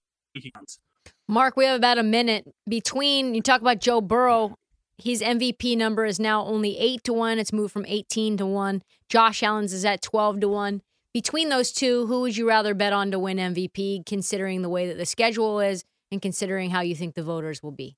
Mark, 1.27 1.55
we 1.55 1.65
have 1.65 1.77
about 1.77 1.97
a 1.97 2.03
minute 2.03 2.51
between 2.67 3.35
you 3.35 3.41
talk 3.41 3.61
about 3.61 3.79
Joe 3.79 4.01
Burrow. 4.01 4.55
His 4.97 5.21
MVP 5.21 5.75
number 5.75 6.05
is 6.05 6.19
now 6.19 6.45
only 6.45 6.77
eight 6.77 7.03
to 7.05 7.13
one. 7.13 7.39
It's 7.39 7.53
moved 7.53 7.73
from 7.73 7.85
18 7.87 8.37
to 8.37 8.45
one. 8.45 8.83
Josh 9.09 9.41
Allen's 9.41 9.73
is 9.73 9.85
at 9.85 10.01
12 10.01 10.41
to 10.41 10.47
one. 10.47 10.81
Between 11.13 11.49
those 11.49 11.71
two, 11.71 12.07
who 12.07 12.21
would 12.21 12.37
you 12.37 12.47
rather 12.47 12.73
bet 12.73 12.93
on 12.93 13.11
to 13.11 13.19
win 13.19 13.37
MVP, 13.37 14.05
considering 14.05 14.61
the 14.61 14.69
way 14.69 14.87
that 14.87 14.97
the 14.97 15.05
schedule 15.05 15.59
is 15.59 15.83
and 16.11 16.21
considering 16.21 16.71
how 16.71 16.81
you 16.81 16.95
think 16.95 17.15
the 17.15 17.23
voters 17.23 17.61
will 17.61 17.71
be? 17.71 17.97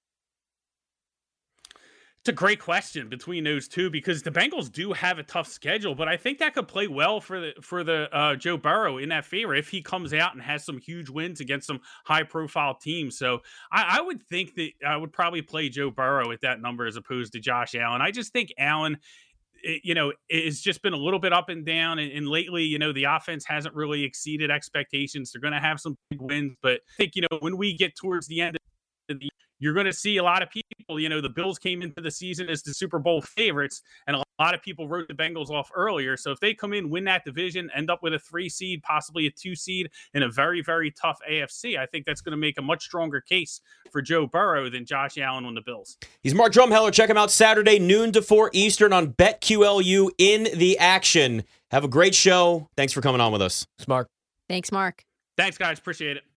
It's 2.26 2.32
a 2.32 2.34
great 2.34 2.60
question 2.60 3.08
between 3.08 3.44
those 3.44 3.68
two 3.68 3.92
because 3.92 4.24
the 4.24 4.32
Bengals 4.32 4.72
do 4.72 4.94
have 4.94 5.20
a 5.20 5.24
tough 5.24 5.48
schedule, 5.48 5.94
but 5.94 6.08
I 6.08 6.18
think 6.18 6.40
that 6.40 6.56
could 6.56 6.68
play 6.68 6.88
well 6.88 7.22
for 7.22 7.40
the 7.40 7.54
for 7.62 7.84
the 7.84 8.10
uh, 8.12 8.36
Joe 8.36 8.58
Burrow 8.58 8.98
in 8.98 9.10
that 9.10 9.26
favor 9.26 9.54
if 9.54 9.70
he 9.70 9.80
comes 9.80 10.12
out 10.12 10.34
and 10.34 10.42
has 10.42 10.66
some 10.66 10.80
huge 10.80 11.08
wins 11.08 11.40
against 11.40 11.68
some 11.68 11.82
high 12.04 12.24
profile 12.24 12.74
teams. 12.74 13.16
So 13.16 13.44
I, 13.72 14.00
I 14.00 14.02
would 14.02 14.24
think 14.24 14.56
that 14.56 14.72
I 14.84 14.98
would 14.98 15.14
probably 15.14 15.44
play 15.44 15.70
Joe 15.70 15.92
Burrow 15.92 16.32
at 16.32 16.42
that 16.42 16.60
number 16.60 16.88
as 16.88 16.96
opposed 16.96 17.34
to 17.34 17.40
Josh 17.40 17.76
Allen. 17.76 18.02
I 18.02 18.10
just 18.10 18.34
think 18.34 18.52
Allen 18.58 18.98
it, 19.62 19.82
you 19.84 19.94
know, 19.94 20.12
it's 20.28 20.62
just 20.62 20.82
been 20.82 20.94
a 20.94 20.98
little 20.98 21.20
bit 21.20 21.32
up 21.32 21.50
and 21.50 21.64
down. 21.64 22.00
And, 22.00 22.12
and, 22.12 22.28
lately, 22.28 22.64
you 22.64 22.80
know, 22.80 22.92
the 22.92 23.04
offense 23.04 23.46
hasn't 23.46 23.76
really 23.76 24.04
exceeded 24.04 24.50
expectations. 24.50 25.32
They're 25.32 25.42
going 25.42 25.54
to 25.54 25.60
have 25.60 25.80
some 25.80 25.96
big 26.10 26.22
wins, 26.24 26.56
but 26.64 26.82
I 26.90 26.94
think, 26.98 27.16
you 27.16 27.22
know, 27.22 27.38
when 27.42 27.56
we 27.56 27.78
get 27.78 27.96
towards 27.96 28.26
the 28.26 28.42
end 28.42 28.58
of 29.10 29.20
the 29.20 29.30
you're 29.66 29.74
going 29.74 29.88
to 29.88 29.94
see 29.94 30.18
a 30.18 30.24
lot 30.24 30.44
of 30.44 30.50
people. 30.52 31.00
You 31.00 31.10
know, 31.10 31.22
the 31.22 31.30
Bills 31.30 31.58
came 31.58 31.82
into 31.82 32.00
the 32.00 32.12
season 32.12 32.50
as 32.50 32.62
the 32.62 32.72
Super 32.72 33.00
Bowl 33.00 33.20
favorites, 33.20 33.82
and 34.06 34.16
a 34.16 34.24
lot 34.40 34.54
of 34.54 34.62
people 34.62 34.88
wrote 34.88 35.08
the 35.08 35.16
Bengals 35.16 35.50
off 35.50 35.72
earlier. 35.74 36.16
So 36.16 36.32
if 36.32 36.40
they 36.40 36.54
come 36.54 36.72
in, 36.72 36.92
win 36.92 37.04
that 37.06 37.26
division, 37.26 37.72
end 37.76 37.90
up 37.90 38.04
with 38.04 38.14
a 38.14 38.20
three 38.20 38.48
seed, 38.48 38.84
possibly 38.84 39.26
a 39.26 39.32
two 39.32 39.56
seed 39.56 39.90
in 40.14 40.22
a 40.22 40.30
very, 40.30 40.62
very 40.62 40.92
tough 40.92 41.18
AFC, 41.28 41.80
I 41.80 41.88
think 41.88 42.06
that's 42.06 42.22
going 42.22 42.34
to 42.34 42.38
make 42.38 42.60
a 42.60 42.62
much 42.62 42.84
stronger 42.84 43.22
case 43.22 43.60
for 43.92 44.04
Joe 44.04 44.28
Burrow 44.28 44.70
than 44.70 44.86
Josh 44.86 45.18
Allen 45.18 45.46
on 45.46 45.56
the 45.56 45.62
Bills. 45.62 45.98
He's 46.22 46.36
Mark 46.36 46.54
Drumheller. 46.54 46.94
Check 46.94 47.10
him 47.10 47.18
out 47.18 47.32
Saturday, 47.32 47.80
noon 47.80 48.12
to 48.12 48.22
4 48.22 48.52
Eastern 48.54 48.94
on 48.94 49.14
BetQLU 49.14 50.12
in 50.20 50.44
the 50.56 50.78
action. 50.78 51.44
Have 51.72 51.84
a 51.84 51.88
great 51.88 52.14
show. 52.14 52.70
Thanks 52.78 52.94
for 52.94 53.02
coming 53.02 53.20
on 53.20 53.32
with 53.32 53.42
us. 53.42 53.66
Mark. 53.88 54.08
Thanks, 54.48 54.72
Mark. 54.72 55.04
Thanks, 55.38 55.58
guys. 55.58 55.80
Appreciate 55.80 56.18
it. 56.18 56.26